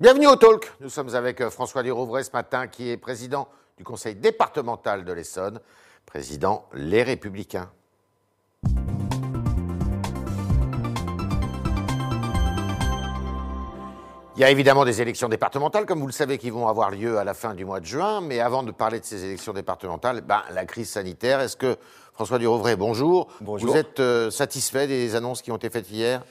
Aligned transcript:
Bienvenue 0.00 0.28
au 0.28 0.36
Talk. 0.36 0.72
Nous 0.80 0.88
sommes 0.88 1.14
avec 1.14 1.42
euh, 1.42 1.50
François 1.50 1.82
Durouvray 1.82 2.24
ce 2.24 2.30
matin, 2.32 2.68
qui 2.68 2.88
est 2.88 2.96
président 2.96 3.48
du 3.76 3.84
conseil 3.84 4.14
départemental 4.14 5.04
de 5.04 5.12
l'Essonne, 5.12 5.60
président 6.06 6.64
Les 6.72 7.02
Républicains. 7.02 7.68
Il 14.36 14.40
y 14.40 14.44
a 14.44 14.50
évidemment 14.50 14.86
des 14.86 15.02
élections 15.02 15.28
départementales, 15.28 15.84
comme 15.84 16.00
vous 16.00 16.06
le 16.06 16.14
savez, 16.14 16.38
qui 16.38 16.48
vont 16.48 16.66
avoir 16.66 16.90
lieu 16.90 17.18
à 17.18 17.24
la 17.24 17.34
fin 17.34 17.52
du 17.52 17.66
mois 17.66 17.80
de 17.80 17.84
juin. 17.84 18.22
Mais 18.22 18.40
avant 18.40 18.62
de 18.62 18.70
parler 18.70 19.00
de 19.00 19.04
ces 19.04 19.22
élections 19.26 19.52
départementales, 19.52 20.22
ben, 20.22 20.40
la 20.50 20.64
crise 20.64 20.88
sanitaire, 20.88 21.40
est-ce 21.40 21.58
que, 21.58 21.76
François 22.14 22.38
Durouvray, 22.38 22.74
bonjour. 22.74 23.28
Bonjour. 23.42 23.70
Vous 23.70 23.76
êtes 23.76 24.00
euh, 24.00 24.30
satisfait 24.30 24.86
des 24.86 25.14
annonces 25.14 25.42
qui 25.42 25.52
ont 25.52 25.56
été 25.56 25.68
faites 25.68 25.90
hier? 25.90 26.22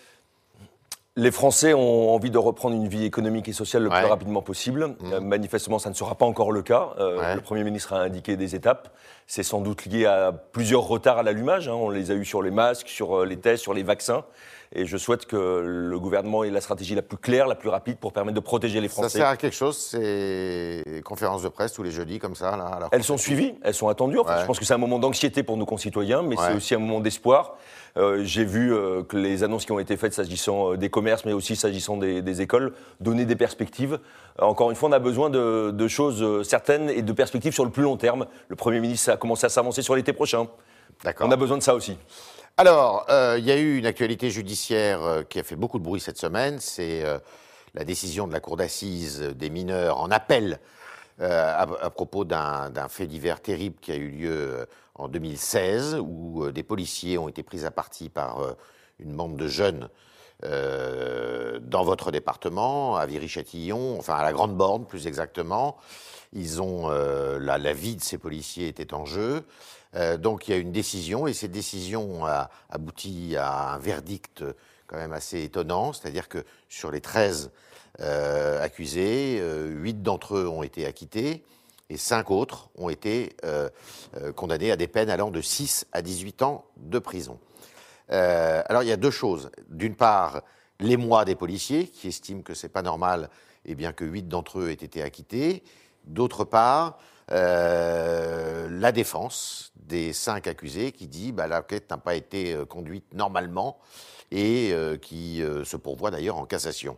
Les 1.19 1.31
Français 1.31 1.73
ont 1.73 2.13
envie 2.15 2.31
de 2.31 2.37
reprendre 2.37 2.75
une 2.75 2.87
vie 2.87 3.03
économique 3.03 3.49
et 3.49 3.53
sociale 3.53 3.83
le 3.83 3.89
Ouais. 3.89 3.99
plus 3.99 4.07
rapidement 4.09 4.41
possible. 4.41 4.95
Euh, 5.11 5.19
manifestement, 5.19 5.77
ça 5.77 5.89
ne 5.89 5.93
sera 5.95 6.15
pas 6.15 6.25
encore 6.25 6.51
le 6.53 6.61
cas. 6.61 6.89
Euh, 6.99 7.19
Ouais. 7.19 7.35
Le 7.35 7.41
Premier 7.41 7.63
ministre 7.65 7.91
a 7.93 7.99
indiqué 7.99 8.37
des 8.37 8.55
étapes. 8.55 8.87
C'est 9.31 9.43
sans 9.43 9.61
doute 9.61 9.85
lié 9.85 10.05
à 10.07 10.31
plusieurs 10.31 10.81
retards 10.87 11.19
à 11.19 11.23
l'allumage. 11.23 11.67
hein. 11.67 11.73
On 11.75 11.91
les 11.91 12.09
a 12.09 12.15
eus 12.15 12.25
sur 12.25 12.41
les 12.41 12.49
masques, 12.49 12.87
sur 12.87 13.19
euh, 13.19 13.25
les 13.27 13.37
tests, 13.37 13.61
sur 13.61 13.75
les 13.75 13.83
vaccins. 13.83 14.25
Et 14.73 14.87
je 14.87 14.97
souhaite 14.97 15.25
que 15.27 15.35
le 15.65 15.99
gouvernement 15.99 16.43
ait 16.43 16.49
la 16.49 16.61
stratégie 16.61 16.95
la 16.95 17.01
plus 17.03 17.17
claire, 17.17 17.47
la 17.47 17.53
plus 17.55 17.69
rapide 17.69 17.97
pour 17.97 18.11
permettre 18.11 18.35
de 18.35 18.39
protéger 18.39 18.81
les 18.81 18.87
Ça 18.87 18.93
Français. 18.95 19.17
sert 19.19 19.27
à 19.27 19.37
quelque 19.37 19.55
chose, 19.55 19.77
ces 19.77 21.01
conférences 21.03 21.41
de 21.43 21.49
presse 21.49 21.73
tous 21.73 21.81
les 21.83 21.89
jeudis, 21.91 22.19
comme 22.19 22.35
ça, 22.35 22.55
là 22.55 22.87
Elles 22.91 23.03
sont 23.03 23.17
suivies, 23.17 23.55
elles 23.63 23.73
sont 23.73 23.87
attendues. 23.87 24.19
Enfin, 24.19 24.35
Ouais. 24.35 24.41
Je 24.41 24.45
pense 24.45 24.59
que 24.59 24.65
c'est 24.65 24.73
un 24.75 24.77
moment 24.79 24.99
d'anxiété 24.99 25.41
pour 25.43 25.57
nos 25.57 25.65
concitoyens, 25.65 26.21
mais 26.21 26.35
c'est 26.35 26.53
aussi 26.53 26.75
un 26.75 26.79
moment 26.79 26.99
d'espoir. 26.99 27.57
Euh, 27.97 28.23
J'ai 28.23 28.45
vu 28.45 28.71
euh, 28.71 29.01
que 29.01 29.17
les 29.17 29.43
annonces 29.43 29.65
qui 29.65 29.71
ont 29.71 29.79
été 29.79 29.97
faites 29.97 30.13
s'agissant 30.13 30.75
des 30.75 30.89
commerces, 30.91 31.25
mais 31.25 31.33
aussi 31.33 31.55
s'agissant 31.55 31.97
des, 31.97 32.21
des 32.21 32.41
écoles, 32.41 32.73
donnaient 32.99 33.25
des 33.25 33.35
perspectives. 33.35 33.97
Encore 34.37 34.69
une 34.69 34.75
fois, 34.75 34.89
on 34.89 34.91
a 34.91 34.99
besoin 34.99 35.31
de, 35.31 35.71
de 35.71 35.87
choses 35.87 36.47
certaines 36.47 36.91
et 36.91 37.01
de 37.01 37.11
perspectives 37.11 37.53
sur 37.53 37.65
le 37.65 37.71
plus 37.71 37.81
long 37.83 37.97
terme. 37.97 38.27
Le 38.49 38.55
Premier 38.55 38.79
ministre 38.79 39.09
a 39.11 39.17
commencé 39.19 39.45
à 39.45 39.49
s'avancer 39.49 39.83
sur 39.83 39.95
l'été 39.95 40.13
prochain. 40.13 40.47
D'accord. 41.03 41.27
On 41.27 41.31
a 41.31 41.35
besoin 41.35 41.57
de 41.57 41.63
ça 41.63 41.75
aussi. 41.75 41.97
Alors, 42.57 43.05
euh, 43.09 43.37
il 43.39 43.45
y 43.45 43.51
a 43.51 43.57
eu 43.57 43.77
une 43.77 43.85
actualité 43.85 44.29
judiciaire 44.29 45.01
euh, 45.01 45.23
qui 45.23 45.39
a 45.39 45.43
fait 45.43 45.55
beaucoup 45.55 45.79
de 45.79 45.83
bruit 45.83 46.01
cette 46.01 46.17
semaine. 46.17 46.59
C'est 46.59 47.05
euh, 47.05 47.17
la 47.73 47.85
décision 47.85 48.27
de 48.27 48.33
la 48.33 48.41
Cour 48.41 48.57
d'assises 48.57 49.21
des 49.21 49.49
mineurs 49.49 50.01
en 50.01 50.11
appel 50.11 50.59
à, 51.21 51.63
à 51.63 51.89
propos 51.89 52.23
d'un 52.23 52.87
fait 52.87 53.05
divers 53.05 53.41
terrible 53.41 53.75
qui 53.81 53.91
a 53.91 53.95
eu 53.95 54.07
lieu 54.07 54.65
en 54.95 55.09
2016, 55.09 55.97
où 56.01 56.49
des 56.49 56.63
policiers 56.63 57.17
ont 57.17 57.27
été 57.27 57.43
pris 57.43 57.65
à 57.65 57.71
partie 57.71 58.07
par 58.07 58.55
une 58.99 59.13
bande 59.17 59.35
de 59.35 59.47
jeunes 59.49 59.89
euh, 60.45 61.59
dans 61.61 61.83
votre 61.83 62.11
département, 62.11 62.95
à 62.95 63.05
Viry-Châtillon, 63.05 63.97
enfin 63.97 64.15
à 64.15 64.23
la 64.23 64.33
Grande 64.33 64.55
Borne 64.55 64.85
plus 64.85 65.07
exactement. 65.07 65.77
Ils 66.33 66.61
ont 66.61 66.89
euh, 66.91 67.39
la, 67.39 67.73
vie 67.73 67.95
de 67.95 68.01
ces 68.01 68.17
policiers 68.17 68.67
était 68.67 68.93
en 68.93 69.05
jeu. 69.05 69.43
Euh, 69.95 70.17
donc 70.17 70.47
il 70.47 70.51
y 70.51 70.53
a 70.53 70.57
une 70.57 70.71
décision 70.71 71.27
et 71.27 71.33
cette 71.33 71.51
décision 71.51 72.25
a 72.25 72.49
abouti 72.69 73.35
à 73.37 73.73
un 73.73 73.77
verdict 73.79 74.43
quand 74.87 74.97
même 74.97 75.13
assez 75.13 75.43
étonnant, 75.43 75.93
c'est-à-dire 75.93 76.29
que 76.29 76.43
sur 76.67 76.91
les 76.91 77.01
13 77.01 77.51
euh, 78.01 78.63
accusés, 78.63 79.39
euh, 79.39 79.67
8 79.67 80.01
d'entre 80.01 80.35
eux 80.37 80.47
ont 80.47 80.63
été 80.63 80.85
acquittés 80.85 81.43
et 81.89 81.97
5 81.97 82.29
autres 82.29 82.69
ont 82.75 82.89
été 82.89 83.35
condamnés 84.35 84.71
à 84.71 84.75
des 84.75 84.87
peines 84.87 85.09
allant 85.09 85.31
de 85.31 85.41
6 85.41 85.87
à 85.91 86.03
18 86.03 86.43
ans 86.43 86.65
de 86.77 86.99
prison. 86.99 87.39
Euh, 88.11 88.61
alors 88.67 88.83
il 88.83 88.89
y 88.89 88.91
a 88.91 88.97
deux 88.97 89.11
choses. 89.11 89.51
D'une 89.69 89.95
part, 89.95 90.41
l'émoi 90.79 91.25
des 91.25 91.35
policiers 91.35 91.87
qui 91.87 92.07
estiment 92.07 92.41
que 92.41 92.53
c'est 92.53 92.69
pas 92.69 92.81
normal, 92.81 93.29
et 93.65 93.75
bien 93.75 93.93
que 93.93 94.05
huit 94.05 94.27
d'entre 94.27 94.59
eux 94.59 94.69
aient 94.69 94.73
été 94.73 95.01
acquittés. 95.03 95.63
D'autre 96.05 96.43
part, 96.43 96.97
euh, 97.31 98.67
la 98.71 98.91
défense 98.91 99.71
des 99.75 100.13
cinq 100.13 100.47
accusés 100.47 100.91
qui 100.91 101.07
dit 101.07 101.31
bah, 101.31 101.47
l'enquête 101.47 101.89
n'a 101.89 101.97
pas 101.97 102.15
été 102.15 102.53
euh, 102.53 102.65
conduite 102.65 103.13
normalement 103.13 103.79
et 104.31 104.75
qui 105.01 105.41
se 105.63 105.75
pourvoit 105.75 106.11
d'ailleurs 106.11 106.37
en 106.37 106.45
cassation. 106.45 106.95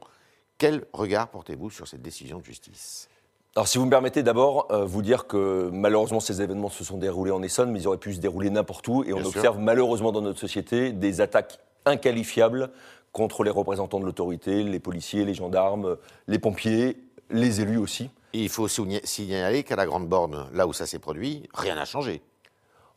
Quel 0.58 0.86
regard 0.92 1.30
portez-vous 1.30 1.70
sur 1.70 1.88
cette 1.88 2.02
décision 2.02 2.40
de 2.40 2.44
justice? 2.44 3.08
Alors, 3.56 3.68
si 3.68 3.78
vous 3.78 3.86
me 3.86 3.90
permettez 3.90 4.24
d'abord 4.24 4.68
euh, 4.72 4.86
vous 4.86 5.02
dire 5.02 5.28
que 5.28 5.70
malheureusement 5.74 6.22
ces 6.22 6.42
événements 6.42 6.70
se 6.70 6.84
sont 6.86 6.98
déroulés 6.98 7.32
en 7.32 7.44
Essonne, 7.44 7.72
mais 7.72 7.82
ils 7.82 7.88
auraient 7.88 7.98
pu 7.98 8.14
se 8.14 8.20
dérouler 8.20 8.50
n'importe 8.50 8.88
où. 8.88 9.04
Et 9.04 9.14
on 9.14 9.18
sûr. 9.20 9.28
observe 9.28 9.60
malheureusement 9.60 10.12
dans 10.14 10.22
notre 10.22 10.40
société 10.40 10.94
des 10.94 11.20
attaques 11.20 11.60
inqualifiables 11.86 12.70
contre 13.12 13.44
les 13.44 13.52
représentants 13.52 14.00
de 14.00 14.06
l'autorité, 14.06 14.64
les 14.64 14.80
policiers, 14.80 15.26
les 15.26 15.34
gendarmes, 15.34 15.98
les 16.28 16.40
pompiers, 16.40 16.98
les 17.30 17.60
élus 17.60 17.78
aussi. 17.78 18.10
Et 18.34 18.40
il 18.44 18.50
faut 18.50 18.70
signaler 18.70 19.64
qu'à 19.64 19.76
la 19.76 19.86
Grande 19.86 20.08
Borne, 20.08 20.46
là 20.54 20.66
où 20.66 20.72
ça 20.72 20.86
s'est 20.86 21.00
produit, 21.00 21.44
rien 21.54 21.76
n'a 21.76 21.84
changé. 21.84 22.22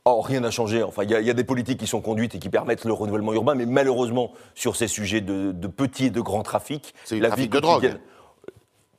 Oh, 0.05 0.21
rien 0.21 0.39
n'a 0.41 0.53
changé. 0.53 0.85
Enfin, 0.85 1.03
il 1.03 1.11
y, 1.11 1.15
a- 1.17 1.21
il 1.21 1.27
y 1.27 1.31
a 1.31 1.35
des 1.35 1.43
politiques 1.43 1.81
qui 1.81 1.89
sont 1.89 2.01
conduites 2.01 2.37
et 2.37 2.39
qui 2.39 2.51
permettent 2.51 2.85
le 2.85 2.93
renouvellement 2.93 3.33
urbain, 3.33 3.57
mais 3.57 3.67
malheureusement, 3.67 4.31
sur 4.55 4.77
ces 4.77 4.87
sujets 4.87 5.21
de, 5.23 5.51
de 5.51 5.67
petits 5.67 6.05
et 6.07 6.11
de 6.11 6.21
grands 6.21 6.43
trafics, 6.45 6.95
la 7.11 7.27
trafic 7.29 7.45
vie 7.47 7.49
de 7.49 7.59
drogue. 7.61 7.99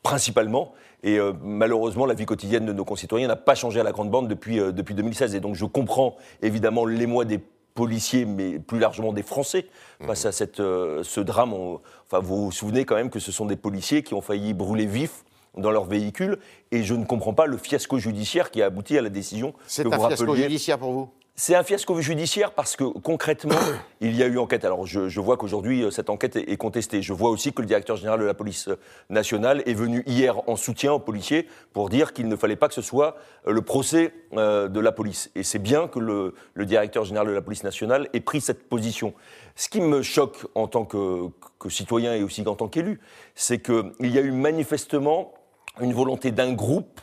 principalement, 0.03 0.73
et 1.05 1.17
euh, 1.19 1.31
malheureusement, 1.41 2.05
la 2.05 2.15
vie 2.15 2.25
quotidienne 2.25 2.65
de 2.65 2.73
nos 2.73 2.83
concitoyens 2.83 3.27
n'a 3.27 3.35
pas 3.37 3.55
changé 3.55 3.79
à 3.79 3.83
la 3.83 3.91
grande 3.93 4.09
bande 4.09 4.27
depuis, 4.27 4.59
euh, 4.59 4.71
depuis 4.71 4.95
2016. 4.95 5.35
Et 5.35 5.39
donc, 5.39 5.55
je 5.55 5.63
comprends 5.65 6.15
évidemment 6.41 6.85
l'émoi 6.85 7.23
des 7.25 7.39
policiers, 7.75 8.25
mais 8.25 8.57
plus 8.57 8.79
largement 8.79 9.13
des 9.13 9.21
Français, 9.21 9.67
face 10.05 10.25
à 10.25 10.31
cette, 10.31 10.59
euh, 10.59 11.03
ce 11.03 11.19
drame. 11.21 11.53
On- 11.53 11.79
enfin, 12.07 12.19
vous 12.19 12.45
vous 12.45 12.51
souvenez 12.51 12.85
quand 12.85 12.95
même 12.95 13.09
que 13.11 13.19
ce 13.19 13.31
sont 13.31 13.45
des 13.45 13.55
policiers 13.55 14.01
qui 14.01 14.13
ont 14.15 14.21
failli 14.21 14.53
brûler 14.53 14.85
vifs 14.87 15.23
dans 15.57 15.71
leur 15.71 15.85
véhicule, 15.85 16.39
et 16.71 16.83
je 16.83 16.95
ne 16.95 17.05
comprends 17.05 17.33
pas 17.33 17.45
le 17.45 17.57
fiasco 17.57 17.97
judiciaire 17.99 18.49
qui 18.51 18.61
a 18.61 18.65
abouti 18.65 18.97
à 18.97 19.01
la 19.01 19.09
décision 19.09 19.53
C'est 19.67 19.85
un 19.85 19.95
vous 19.95 20.07
fiasco 20.07 20.25
rappeliez. 20.25 20.43
judiciaire 20.43 20.77
pour 20.79 20.91
vous? 20.91 21.09
C'est 21.37 21.53
un 21.53 21.63
fiasco 21.63 21.99
judiciaire 21.99 22.53
parce 22.53 22.77
que 22.77 22.85
concrètement, 22.85 23.59
il 23.99 24.15
y 24.15 24.23
a 24.23 24.27
eu 24.27 24.37
enquête. 24.37 24.63
Alors 24.63 24.85
je, 24.85 25.09
je 25.09 25.19
vois 25.19 25.35
qu'aujourd'hui, 25.35 25.83
euh, 25.83 25.91
cette 25.91 26.09
enquête 26.09 26.37
est, 26.37 26.49
est 26.49 26.55
contestée. 26.55 27.01
Je 27.01 27.11
vois 27.11 27.29
aussi 27.29 27.51
que 27.51 27.61
le 27.61 27.67
directeur 27.67 27.97
général 27.97 28.21
de 28.21 28.25
la 28.25 28.33
police 28.33 28.69
euh, 28.69 28.79
nationale 29.09 29.61
est 29.65 29.73
venu 29.73 30.01
hier 30.05 30.47
en 30.47 30.55
soutien 30.55 30.93
aux 30.93 30.99
policiers 30.99 31.45
pour 31.73 31.89
dire 31.89 32.13
qu'il 32.13 32.29
ne 32.29 32.37
fallait 32.37 32.55
pas 32.55 32.69
que 32.69 32.73
ce 32.73 32.81
soit 32.81 33.17
euh, 33.47 33.51
le 33.51 33.61
procès 33.61 34.13
euh, 34.37 34.69
de 34.69 34.79
la 34.79 34.93
police. 34.93 35.29
Et 35.35 35.43
c'est 35.43 35.59
bien 35.59 35.89
que 35.89 35.99
le, 35.99 36.35
le 36.53 36.65
directeur 36.65 37.03
général 37.03 37.27
de 37.27 37.33
la 37.33 37.41
police 37.41 37.65
nationale 37.65 38.07
ait 38.13 38.21
pris 38.21 38.39
cette 38.39 38.69
position. 38.69 39.13
Ce 39.57 39.67
qui 39.67 39.81
me 39.81 40.03
choque 40.03 40.37
en 40.55 40.67
tant 40.67 40.85
que, 40.85 41.27
que 41.59 41.67
citoyen 41.67 42.13
et 42.15 42.23
aussi 42.23 42.47
en 42.47 42.55
tant 42.55 42.69
qu'élu, 42.69 43.01
c'est 43.35 43.61
qu'il 43.61 43.91
y 43.99 44.17
a 44.17 44.21
eu 44.21 44.31
manifestement 44.31 45.33
une 45.81 45.91
volonté 45.91 46.31
d'un 46.31 46.53
groupe 46.53 47.01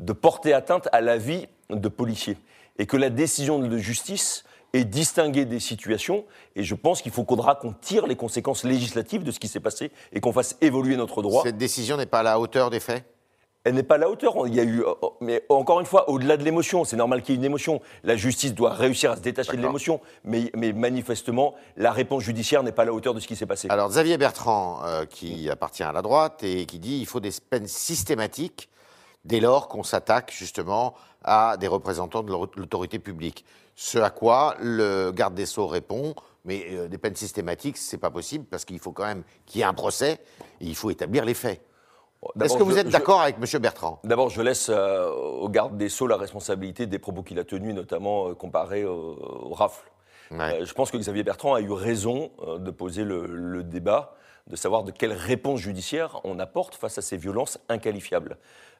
de 0.00 0.12
porter 0.12 0.52
atteinte 0.52 0.86
à 0.92 1.00
la 1.00 1.16
vie 1.16 1.46
de 1.70 1.88
policiers. 1.88 2.36
Et 2.80 2.86
que 2.86 2.96
la 2.96 3.10
décision 3.10 3.58
de 3.58 3.76
justice 3.76 4.42
est 4.72 4.84
distinguée 4.84 5.44
des 5.44 5.60
situations. 5.60 6.24
Et 6.56 6.62
je 6.62 6.74
pense 6.74 7.02
qu'il 7.02 7.12
faudra 7.12 7.54
qu'on 7.54 7.74
tire 7.74 8.06
les 8.06 8.16
conséquences 8.16 8.64
législatives 8.64 9.22
de 9.22 9.30
ce 9.30 9.38
qui 9.38 9.48
s'est 9.48 9.60
passé 9.60 9.92
et 10.14 10.20
qu'on 10.20 10.32
fasse 10.32 10.56
évoluer 10.62 10.96
notre 10.96 11.20
droit. 11.20 11.42
Cette 11.42 11.58
décision 11.58 11.98
n'est 11.98 12.06
pas 12.06 12.20
à 12.20 12.22
la 12.22 12.40
hauteur 12.40 12.70
des 12.70 12.80
faits? 12.80 13.04
Elle 13.64 13.74
n'est 13.74 13.82
pas 13.82 13.96
à 13.96 13.98
la 13.98 14.08
hauteur. 14.08 14.34
Il 14.46 14.54
y 14.54 14.60
a 14.60 14.64
eu, 14.64 14.82
mais 15.20 15.44
encore 15.50 15.80
une 15.80 15.84
fois, 15.84 16.08
au-delà 16.08 16.38
de 16.38 16.42
l'émotion, 16.42 16.86
c'est 16.86 16.96
normal 16.96 17.20
qu'il 17.20 17.34
y 17.34 17.36
ait 17.36 17.40
une 17.40 17.44
émotion. 17.44 17.82
La 18.02 18.16
justice 18.16 18.54
doit 18.54 18.72
réussir 18.72 19.10
à 19.10 19.16
se 19.16 19.20
détacher 19.20 19.54
de 19.54 19.60
l'émotion. 19.60 20.00
Mais, 20.24 20.50
mais 20.56 20.72
manifestement, 20.72 21.54
la 21.76 21.92
réponse 21.92 22.22
judiciaire 22.22 22.62
n'est 22.62 22.72
pas 22.72 22.82
à 22.82 22.86
la 22.86 22.94
hauteur 22.94 23.12
de 23.12 23.20
ce 23.20 23.28
qui 23.28 23.36
s'est 23.36 23.44
passé. 23.44 23.68
Alors 23.68 23.90
Xavier 23.90 24.16
Bertrand, 24.16 24.80
euh, 24.86 25.04
qui 25.04 25.50
appartient 25.50 25.82
à 25.82 25.92
la 25.92 26.00
droite 26.00 26.42
et 26.42 26.64
qui 26.64 26.78
dit 26.78 26.98
il 26.98 27.06
faut 27.06 27.20
des 27.20 27.32
peines 27.50 27.66
systématiques 27.66 28.70
dès 29.24 29.40
lors 29.40 29.68
qu'on 29.68 29.82
s'attaque 29.82 30.32
justement 30.32 30.94
à 31.24 31.56
des 31.58 31.66
représentants 31.68 32.22
de 32.22 32.30
l'au- 32.30 32.50
l'autorité 32.56 32.98
publique. 32.98 33.44
Ce 33.74 33.98
à 33.98 34.10
quoi 34.10 34.54
le 34.60 35.10
garde 35.12 35.34
des 35.34 35.46
Sceaux 35.46 35.66
répond 35.66 36.14
mais 36.46 36.64
euh, 36.70 36.88
des 36.88 36.96
peines 36.96 37.16
systématiques, 37.16 37.76
c'est 37.76 37.98
pas 37.98 38.10
possible 38.10 38.46
parce 38.46 38.64
qu'il 38.64 38.78
faut 38.78 38.92
quand 38.92 39.04
même 39.04 39.24
qu'il 39.44 39.58
y 39.58 39.62
ait 39.62 39.66
un 39.66 39.74
procès 39.74 40.12
et 40.60 40.64
il 40.64 40.74
faut 40.74 40.88
établir 40.90 41.24
les 41.26 41.34
faits. 41.34 41.60
Est-ce 42.40 42.56
que 42.56 42.62
vous 42.62 42.76
êtes 42.78 42.88
d'accord 42.88 43.20
avec 43.22 43.36
M. 43.36 43.60
Bertrand? 43.60 43.98
D'abord, 44.04 44.28
je 44.30 44.40
laisse 44.42 44.68
euh, 44.70 45.10
au 45.10 45.48
garde 45.48 45.76
des 45.76 45.88
Sceaux 45.90 46.06
la 46.06 46.16
responsabilité 46.16 46.86
des 46.86 46.98
propos 46.98 47.22
qu'il 47.22 47.38
a 47.38 47.44
tenus, 47.44 47.74
notamment 47.74 48.28
euh, 48.28 48.34
comparés 48.34 48.84
au, 48.84 49.18
au 49.50 49.54
rafle. 49.54 49.90
Ouais. 50.30 50.60
Euh, 50.60 50.64
je 50.64 50.72
pense 50.74 50.90
que 50.90 50.96
Xavier 50.96 51.22
Bertrand 51.24 51.54
a 51.54 51.60
eu 51.60 51.70
raison 51.72 52.30
de 52.58 52.70
poser 52.70 53.04
le, 53.04 53.26
le 53.26 53.62
débat, 53.62 54.14
de 54.46 54.56
savoir 54.56 54.84
de 54.84 54.90
quelle 54.90 55.12
réponse 55.12 55.60
judiciaire 55.60 56.20
on 56.24 56.38
apporte 56.38 56.74
face 56.74 56.98
à 56.98 57.02
ces 57.02 57.16
violences 57.16 57.58
inqualifiables. 57.68 58.38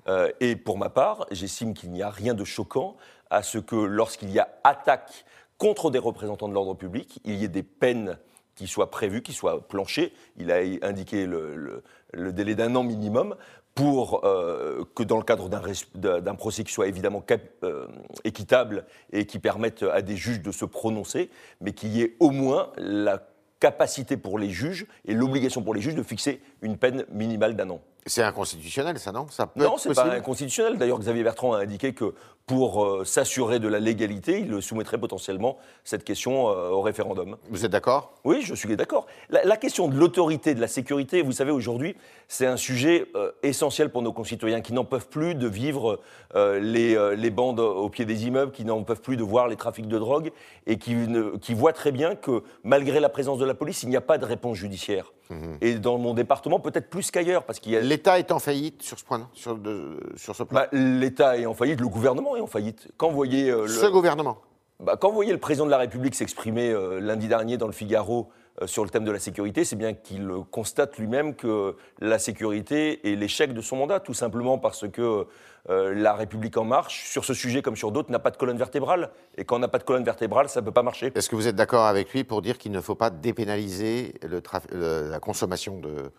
Euh, 0.09 0.31
et 0.41 0.57
pour 0.57 0.79
ma 0.79 0.91
part, 0.91 1.27
j'estime 1.31 1.75
qu'il 1.75 1.91
n'y 1.91 2.03
a 2.03 2.11
rien 2.11 2.35
de 2.35 2.45
choquant 2.45 2.97
à 3.31 3.43
ce 3.43 3.59
que 3.59 3.77
lorsqu'il 3.77 4.31
y 4.31 4.39
a 4.39 4.49
attaque 4.65 5.25
contre 5.59 5.91
des 5.91 5.99
représentants 5.99 6.49
de 6.49 6.55
l'ordre 6.55 6.75
public, 6.75 7.21
il 7.25 7.37
y 7.37 7.45
ait 7.45 7.49
des 7.49 7.63
peines 7.63 8.19
qui 8.57 8.67
soient 8.67 8.91
prévues, 8.91 9.23
qui 9.23 9.33
soient 9.33 9.67
planchées. 9.69 10.13
Il 10.37 10.51
a 10.51 10.59
indiqué 10.83 11.27
le, 11.27 11.83
délai 12.15 12.55
d'un 12.55 12.75
an 12.77 12.83
minimum 12.83 13.37
pour 13.75 14.25
euh, 14.25 14.85
que 14.95 15.03
dans 15.03 15.17
le 15.17 15.23
cadre 15.23 15.49
d'un 15.49 16.35
procès 16.35 16.65
qui 16.65 16.73
soit 16.73 16.89
évidemment 16.89 17.25
euh, 17.63 17.87
équitable 18.25 18.85
et 19.13 19.27
qui 19.27 19.39
permette 19.39 19.83
à 19.85 20.03
des 20.03 20.17
juges 20.17 20.43
de 20.43 20.51
se 20.51 20.65
prononcer, 20.65 21.31
mais 21.61 21.73
qu'il 21.73 21.91
y 21.97 22.03
ait 22.03 22.17
au 22.21 22.31
moins 22.31 22.73
la 22.77 23.23
capacité 23.61 24.17
pour 24.17 24.39
les 24.39 24.51
juges 24.51 24.87
et 25.07 25.15
l'obligation 25.15 25.63
pour 25.63 25.75
les 25.75 25.81
juges 25.81 25.95
de 25.95 26.03
fixer 26.03 26.41
une 26.63 26.77
peine 26.77 27.05
minimale 27.13 27.55
d'un 27.55 27.71
an. 27.71 27.81
C'est 28.07 28.23
inconstitutionnel, 28.23 28.99
ça, 28.99 29.13
non? 29.13 29.27
Ça 29.31 29.47
peut 29.47 29.63
Non, 29.63 29.77
c'est 29.79 29.95
pas 29.95 30.11
inconstitutionnel. 30.11 30.79
D'ailleurs, 30.79 30.99
Xavier 30.99 31.23
Bertrand 31.23 31.53
a 31.53 31.59
indiqué 31.61 31.93
que 31.93 32.15
pour 32.47 32.85
euh, 32.85 33.05
s'assurer 33.05 33.61
de 33.61 33.69
la 33.69 33.79
légalité, 33.79 34.41
il 34.41 34.61
soumettrait 34.61 34.99
potentiellement 34.99 35.59
cette 35.85 36.03
question 36.03 36.49
euh, 36.49 36.71
au 36.71 36.81
référendum. 36.81 37.37
Vous 37.49 37.65
êtes 37.65 37.71
d'accord? 37.71 38.15
Oui, 38.25 38.41
je 38.43 38.55
suis 38.55 38.75
d'accord. 38.75 39.07
La, 39.29 39.45
la 39.45 39.57
question 39.57 39.87
de 39.87 39.97
l'autorité, 39.97 40.55
de 40.55 40.61
la 40.61 40.67
sécurité, 40.67 41.23
vous 41.23 41.31
savez, 41.33 41.53
aujourd'hui, 41.53 41.95
c'est 42.27 42.47
un 42.47 42.57
sujet 42.57 43.07
euh, 43.15 43.31
essentiel 43.45 43.91
pour 43.91 44.03
nos 44.03 44.13
concitoyens 44.13 44.63
qui 44.63 44.73
n'en 44.73 44.85
peuvent 44.85 45.09
plus 45.09 45.35
de 45.37 45.47
vivre 45.47 46.01
les, 46.35 46.97
les 47.17 47.31
bandes 47.31 47.59
au 47.61 47.89
pied 47.89 48.05
des 48.05 48.27
immeubles, 48.27 48.53
qui 48.53 48.65
n'en 48.65 48.83
peuvent 48.85 49.01
plus 49.01 49.17
de 49.17 49.23
voir 49.25 49.49
les 49.49 49.57
trafics 49.57 49.89
de 49.89 49.99
drogue 49.99 50.31
et 50.67 50.79
qui, 50.79 50.95
ne- 50.95 51.37
qui 51.39 51.55
voient 51.55 51.73
très 51.73 51.91
bien 51.93 52.15
que 52.15 52.45
malgré 52.63 53.01
la 53.01 53.09
présence 53.09 53.39
de 53.39 53.45
la 53.45 53.55
police, 53.55 53.83
il 53.83 53.89
n'y 53.89 53.97
a 53.97 54.01
pas 54.01 54.17
de 54.17 54.25
réponse 54.25 54.57
judiciaire. 54.57 55.13
Et 55.61 55.75
dans 55.75 55.97
mon 55.99 56.13
département, 56.13 56.59
peut-être 56.59 56.91
plus 56.91 57.13
qu'ailleurs, 57.13 57.45
parce 57.45 57.61
qu'il 57.61 57.71
y 57.71 57.77
a 57.77 57.81
L'État 57.91 58.19
est 58.21 58.31
en 58.31 58.39
faillite 58.39 58.83
sur 58.83 58.99
ce 58.99 59.05
point, 59.05 59.29
sur, 59.33 59.57
de- 59.57 59.99
sur 60.17 60.35
ce 60.37 60.45
plan 60.45 60.61
bah, 60.61 60.69
L'État 60.73 61.37
est 61.39 61.47
en 61.47 61.55
faillite, 61.55 61.81
le 61.81 61.89
gouvernement 61.89 62.37
est 62.37 62.41
en 62.41 62.47
faillite. 62.47 62.89
Quand 62.97 63.09
vous 63.11 63.17
voyez, 63.17 63.51
euh, 63.51 63.63
le, 63.63 63.69
Ce 63.69 63.87
gouvernement. 63.87 64.39
bah, 64.79 64.97
quand 65.01 65.09
vous 65.09 65.15
voyez 65.17 65.33
le 65.33 65.39
président 65.39 65.67
de 65.67 65.71
la 65.71 65.79
République 65.79 66.15
s'exprimer 66.15 66.71
euh, 66.71 67.01
lundi 67.01 67.27
dernier 67.27 67.57
dans 67.57 67.67
le 67.67 67.73
Figaro 67.73 68.29
euh, 68.63 68.67
sur 68.67 68.85
le 68.85 68.91
thème 68.91 69.05
de 69.05 69.11
la 69.11 69.19
sécurité, 69.19 69.65
c'est 69.65 69.75
bien 69.77 69.93
qu'il 69.95 70.29
constate 70.53 70.99
lui-même 70.99 71.35
que 71.35 71.75
la 72.01 72.19
sécurité 72.19 73.11
est 73.11 73.17
l'échec 73.17 73.53
de 73.53 73.61
son 73.61 73.77
mandat, 73.77 73.99
tout 74.01 74.15
simplement 74.15 74.57
parce 74.59 74.87
que 74.89 75.27
la 75.69 76.15
République 76.15 76.57
en 76.57 76.65
marche, 76.65 77.05
sur 77.11 77.25
ce 77.25 77.35
sujet 77.35 77.61
comme 77.63 77.77
sur 77.77 77.93
d'autres, 77.93 78.11
n'a 78.11 78.19
pas 78.19 78.31
de 78.31 78.37
colonne 78.39 78.57
vertébrale. 78.57 79.11
Et 79.37 79.45
quand 79.45 79.57
on 79.57 79.59
n'a 79.61 79.69
pas 79.69 79.79
de 79.79 79.85
colonne 79.85 80.05
vertébrale, 80.05 80.49
ça 80.49 80.61
ne 80.61 80.65
peut 80.65 80.73
pas 80.73 80.83
marcher. 80.83 81.13
Est-ce 81.15 81.29
que 81.29 81.37
vous 81.37 81.47
êtes 81.47 81.55
d'accord 81.55 81.85
avec 81.85 82.13
lui 82.13 82.25
pour 82.25 82.41
dire 82.41 82.57
qu'il 82.59 82.73
ne 82.73 82.81
faut 82.81 82.95
pas 82.95 83.11
dépénaliser 83.11 84.15
le 84.27 84.41
traf- 84.41 84.73
le- 84.73 85.09
la 85.11 85.21
consommation 85.21 85.79
de, 85.79 86.11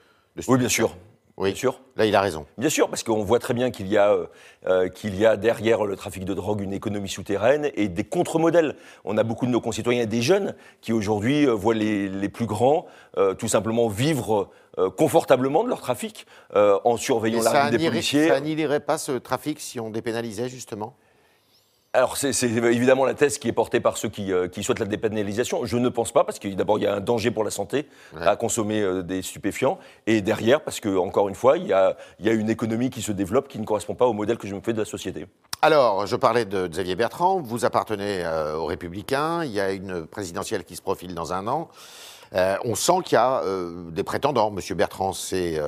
Oui, 0.48 0.58
bien 0.60 0.70
sûr. 0.70 0.96
Oui, 1.38 1.50
Bien 1.52 1.58
sûr. 1.60 1.80
Là, 1.96 2.06
il 2.06 2.16
a 2.16 2.22
raison. 2.22 2.46
Bien 2.58 2.70
sûr, 2.70 2.90
parce 2.90 3.04
qu'on 3.04 3.24
voit 3.24 3.40
très 3.40 3.54
bien 3.54 3.72
qu'il 3.72 3.88
y, 3.88 3.98
a, 3.98 4.12
euh, 4.12 4.26
euh, 4.68 4.90
qu'il 4.90 5.16
y 5.16 5.26
a 5.26 5.38
derrière 5.38 5.86
le 5.86 5.96
trafic 5.96 6.26
de 6.26 6.34
drogue 6.34 6.62
une 6.62 6.74
économie 6.74 7.10
souterraine 7.10 7.72
et 7.76 7.88
des 7.88 8.04
contre-modèles. 8.04 8.76
On 9.06 9.18
a 9.18 9.24
beaucoup 9.24 9.46
de 9.46 9.52
nos 9.52 9.62
concitoyens, 9.62 10.06
des 10.06 10.22
jeunes, 10.22 10.56
qui 10.82 10.94
aujourd'hui 10.94 11.48
euh, 11.48 11.52
voient 11.54 11.74
les, 11.74 12.10
les 12.10 12.30
plus 12.30 12.46
grands 12.46 12.86
euh, 13.18 13.34
tout 13.34 13.48
simplement 13.48 13.88
vivre 13.88 14.50
confortablement 14.98 15.66
de 15.66 15.70
leur 15.70 15.82
trafic 15.82 16.26
en 16.56 16.96
surveillant 16.96 17.42
Et 17.42 17.44
la 17.44 17.52
ça 17.52 17.66
rue 17.66 17.78
des 17.78 17.90
policiers. 17.90 18.30
ça 18.30 18.36
annihilerait 18.36 18.80
pas 18.80 18.98
ce 18.98 19.12
trafic 19.12 19.60
si 19.60 19.82
on 19.82 19.90
dépénalisait, 19.90 20.48
justement? 20.48 20.96
Alors, 21.94 22.16
c'est 22.16 22.42
évidemment 22.44 23.04
la 23.04 23.14
thèse 23.14 23.38
qui 23.38 23.50
est 23.50 23.54
portée 23.54 23.82
par 23.82 23.98
ceux 23.98 24.08
qui, 24.08 24.32
euh, 24.32 24.48
qui 24.48 24.64
souhaitent 24.64 24.80
la 24.80 24.86
dépénalisation. 24.86 25.66
Je 25.66 25.76
ne 25.76 25.90
pense 25.90 26.14
pas, 26.14 26.24
parce 26.24 26.40
que 26.40 26.48
d'abord, 26.48 26.80
il 26.80 26.84
y 26.84 26.88
a 26.88 26.96
un 26.96 27.02
danger 27.02 27.32
pour 27.32 27.44
la 27.44 27.52
santé 27.52 27.86
Ouais. 28.14 28.26
à 28.26 28.38
consommer 28.38 28.80
euh, 28.82 29.02
des 29.04 29.22
stupéfiants. 29.22 29.78
Et 30.08 30.22
derrière, 30.22 30.62
parce 30.62 30.80
que, 30.80 30.98
encore 30.98 31.28
une 31.28 31.36
fois, 31.36 31.58
il 31.58 31.68
y, 31.68 31.74
a, 31.74 31.98
il 32.20 32.26
y 32.26 32.30
a 32.30 32.34
une 32.34 32.50
économie 32.50 32.90
qui 32.92 33.02
se 33.02 33.12
développe 33.12 33.50
qui 33.50 33.60
ne 33.60 33.66
correspond 33.66 33.94
pas 33.96 34.06
au 34.06 34.14
modèle 34.14 34.38
que 34.38 34.48
je 34.48 34.56
me 34.56 34.62
fais 34.62 34.72
de 34.72 34.80
la 34.80 34.86
société. 34.86 35.26
Alors, 35.64 36.08
je 36.08 36.16
parlais 36.16 36.46
de 36.46 36.66
Xavier 36.66 36.96
Bertrand, 36.96 37.40
vous 37.40 37.66
appartenez 37.66 38.26
euh, 38.26 38.56
aux 38.56 38.66
Républicains, 38.66 39.44
il 39.44 39.52
y 39.52 39.60
a 39.60 39.72
une 39.72 40.08
présidentielle 40.08 40.64
qui 40.64 40.76
se 40.76 40.82
profile 40.82 41.14
dans 41.14 41.34
un 41.34 41.46
an. 41.46 41.70
Euh, 42.34 42.56
on 42.66 42.74
sent 42.74 43.04
qu'il 43.06 43.14
y 43.14 43.18
a 43.18 43.44
euh, 43.44 43.92
des 43.92 44.02
prétendants. 44.02 44.50
Monsieur 44.50 44.74
Bertrand 44.74 45.14
s'est 45.14 45.62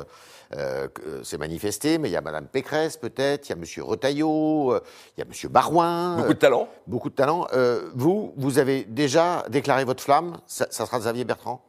manifesté, 1.38 2.00
mais 2.00 2.10
il 2.10 2.12
y 2.12 2.16
a 2.16 2.22
Madame 2.22 2.48
Pécresse 2.48 2.98
peut-être, 2.98 3.48
il 3.48 3.52
y 3.52 3.54
a 3.54 3.56
Monsieur 3.56 3.84
Retailleau, 3.84 4.76
il 5.16 5.20
y 5.20 5.22
a 5.22 5.26
Monsieur 5.26 5.50
Barouin. 5.50 6.18
Beaucoup 6.18 6.34
de 6.34 6.40
talent. 6.40 6.68
beaucoup 6.88 7.10
de 7.12 7.16
talent. 7.16 7.48
Vous, 7.94 8.34
vous 8.36 8.58
avez 8.58 8.86
déjà 8.86 9.46
déclaré 9.50 9.86
votre 9.86 10.02
flamme, 10.02 10.40
ça, 10.48 10.66
ça 10.72 10.88
sera 10.88 10.98
Xavier 10.98 11.24
Bertrand? 11.24 11.62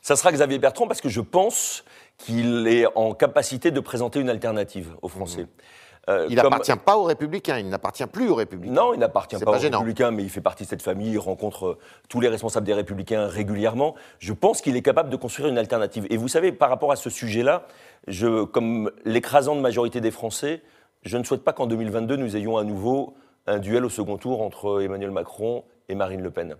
Ça 0.00 0.14
sera 0.14 0.30
Xavier 0.30 0.60
Bertrand 0.60 0.86
parce 0.86 1.00
que 1.00 1.08
je 1.08 1.20
pense 1.20 1.82
qu'il 2.18 2.68
est 2.68 2.86
en 2.94 3.14
capacité 3.14 3.72
de 3.72 3.80
présenter 3.80 4.20
une 4.20 4.30
alternative 4.30 4.94
aux 5.02 5.08
Français. 5.08 5.48
Euh, 6.08 6.26
Il 6.28 6.36
comme- 6.36 6.44
n'appartient 6.44 6.76
pas 6.84 6.96
aux 6.98 7.04
Républicains, 7.04 7.58
il 7.58 7.68
n'appartient 7.68 8.06
plus 8.06 8.28
aux 8.28 8.34
Républicains. 8.34 8.74
Non, 8.74 8.92
il 8.94 9.00
n'appartient 9.00 9.36
pas, 9.36 9.44
pas 9.44 9.56
aux 9.56 9.60
gênant. 9.60 9.78
Républicains, 9.78 10.10
mais 10.10 10.22
il 10.22 10.28
fait 10.30 10.40
partie 10.42 10.64
de 10.64 10.68
cette 10.68 10.82
famille, 10.82 11.12
il 11.12 11.18
rencontre 11.18 11.66
euh, 11.66 11.78
tous 12.08 12.20
les 12.20 12.28
responsables 12.28 12.66
des 12.66 12.74
Républicains 12.74 13.26
régulièrement. 13.26 13.94
Je 14.18 14.32
pense 14.34 14.60
qu'il 14.60 14.76
est 14.76 14.82
capable 14.82 15.08
de 15.08 15.16
construire 15.16 15.48
une 15.48 15.56
alternative. 15.58 16.06
Et 16.10 16.16
vous 16.16 16.28
savez, 16.28 16.52
par 16.52 16.68
rapport 16.68 16.92
à 16.92 16.96
ce 16.96 17.08
sujet-là, 17.08 17.66
je, 18.06 18.44
comme 18.44 18.90
l'écrasante 19.04 19.60
majorité 19.60 20.00
des 20.02 20.10
Français, 20.10 20.62
je 21.02 21.16
ne 21.16 21.24
souhaite 21.24 21.42
pas 21.42 21.52
qu'en 21.52 21.66
2022, 21.66 22.16
nous 22.16 22.36
ayons 22.36 22.58
à 22.58 22.64
nouveau 22.64 23.14
un 23.46 23.58
duel 23.58 23.84
au 23.84 23.90
second 23.90 24.16
tour 24.18 24.42
entre 24.42 24.82
Emmanuel 24.82 25.10
Macron 25.10 25.64
et 25.88 25.94
Marine 25.94 26.22
Le 26.22 26.30
Pen. 26.30 26.56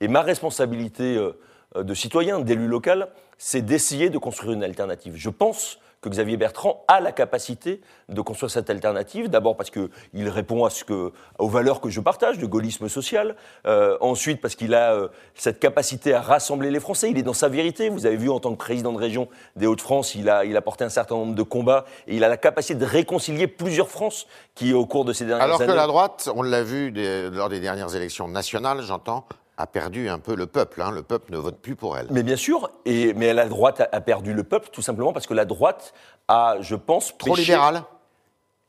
Et 0.00 0.08
ma 0.08 0.20
responsabilité 0.22 1.16
euh, 1.16 1.82
de 1.82 1.94
citoyen, 1.94 2.40
d'élu 2.40 2.66
local, 2.66 3.08
c'est 3.38 3.62
d'essayer 3.62 4.08
de 4.10 4.18
construire 4.18 4.52
une 4.52 4.62
alternative. 4.64 5.14
Je 5.16 5.28
pense 5.30 5.78
que 6.00 6.08
Xavier 6.08 6.36
Bertrand 6.36 6.84
a 6.88 7.00
la 7.00 7.10
capacité 7.12 7.80
de 8.08 8.20
construire 8.20 8.50
cette 8.50 8.70
alternative, 8.70 9.28
d'abord 9.28 9.56
parce 9.56 9.70
qu'il 9.70 10.28
répond 10.28 10.64
à 10.64 10.70
ce 10.70 10.84
que, 10.84 11.12
aux 11.38 11.48
valeurs 11.48 11.80
que 11.80 11.88
je 11.90 12.00
partage, 12.00 12.38
de 12.38 12.46
gaullisme 12.46 12.88
social, 12.88 13.34
Euh, 13.66 13.96
ensuite 14.00 14.40
parce 14.40 14.54
qu'il 14.54 14.74
a 14.74 14.92
euh, 14.94 15.08
cette 15.34 15.58
capacité 15.58 16.14
à 16.14 16.20
rassembler 16.20 16.70
les 16.70 16.78
Français, 16.80 17.10
il 17.10 17.18
est 17.18 17.22
dans 17.22 17.32
sa 17.32 17.48
vérité, 17.48 17.88
vous 17.88 18.06
avez 18.06 18.16
vu 18.16 18.30
en 18.30 18.38
tant 18.38 18.52
que 18.52 18.58
président 18.58 18.92
de 18.92 18.98
région 18.98 19.28
des 19.56 19.66
Hauts-de-France, 19.66 20.14
il 20.14 20.28
a, 20.30 20.44
il 20.44 20.56
a 20.56 20.62
porté 20.62 20.84
un 20.84 20.88
certain 20.88 21.16
nombre 21.16 21.34
de 21.34 21.42
combats, 21.42 21.84
et 22.06 22.14
il 22.16 22.22
a 22.24 22.28
la 22.28 22.36
capacité 22.36 22.74
de 22.76 22.84
réconcilier 22.84 23.46
plusieurs 23.48 23.88
France 23.88 24.26
qui, 24.54 24.72
au 24.72 24.86
cours 24.86 25.04
de 25.04 25.12
ces 25.12 25.24
dernières 25.24 25.44
Alors 25.46 25.60
années... 25.60 25.72
que 25.72 25.76
la 25.76 25.86
droite, 25.86 26.28
on 26.34 26.42
l'a 26.42 26.62
vu 26.62 26.92
des- 26.92 27.30
lors 27.30 27.48
des 27.48 27.60
dernières 27.60 27.94
élections 27.96 28.28
nationales, 28.28 28.82
j'entends, 28.82 29.24
a 29.58 29.66
perdu 29.66 30.08
un 30.08 30.18
peu 30.18 30.34
le 30.34 30.46
peuple. 30.46 30.82
hein. 30.82 30.90
Le 30.90 31.02
peuple 31.02 31.32
ne 31.32 31.38
vote 31.38 31.56
plus 31.58 31.76
pour 31.76 31.96
elle. 31.96 32.06
Mais 32.10 32.22
bien 32.22 32.36
sûr, 32.36 32.70
et, 32.84 33.14
mais 33.14 33.32
la 33.32 33.46
droite 33.48 33.80
a, 33.80 33.88
a 33.92 34.00
perdu 34.00 34.34
le 34.34 34.42
peuple 34.44 34.68
tout 34.70 34.82
simplement 34.82 35.12
parce 35.12 35.26
que 35.26 35.34
la 35.34 35.44
droite 35.44 35.94
a, 36.28 36.56
je 36.60 36.74
pense, 36.74 37.16
Trop 37.18 37.30
péché- 37.34 37.42
libéral 37.52 37.82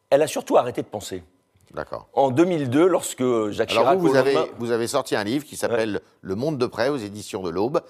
Elle 0.09 0.21
a 0.21 0.27
surtout 0.27 0.57
arrêté 0.57 0.81
de 0.81 0.87
penser. 0.87 1.23
D'accord. 1.73 2.07
En 2.13 2.31
2002, 2.31 2.87
lorsque 2.87 3.21
Jacques 3.49 3.71
Alors 3.71 3.83
Chirac, 3.83 3.99
vous, 3.99 4.07
vous 4.07 4.15
avez, 4.15 4.33
lendemain- 4.33 4.51
vous 4.59 4.71
avez 4.71 4.87
sorti 4.87 5.15
un 5.17 5.23
livre 5.25 5.43
qui 5.45 5.57
s'appelle 5.57 5.99
Le 6.21 6.35
Monde 6.35 6.57
de 6.57 6.65
près 6.65 6.87
aux 6.89 6.95
éditions 6.97 7.43
de 7.43 7.49
l'Aube, 7.49 7.81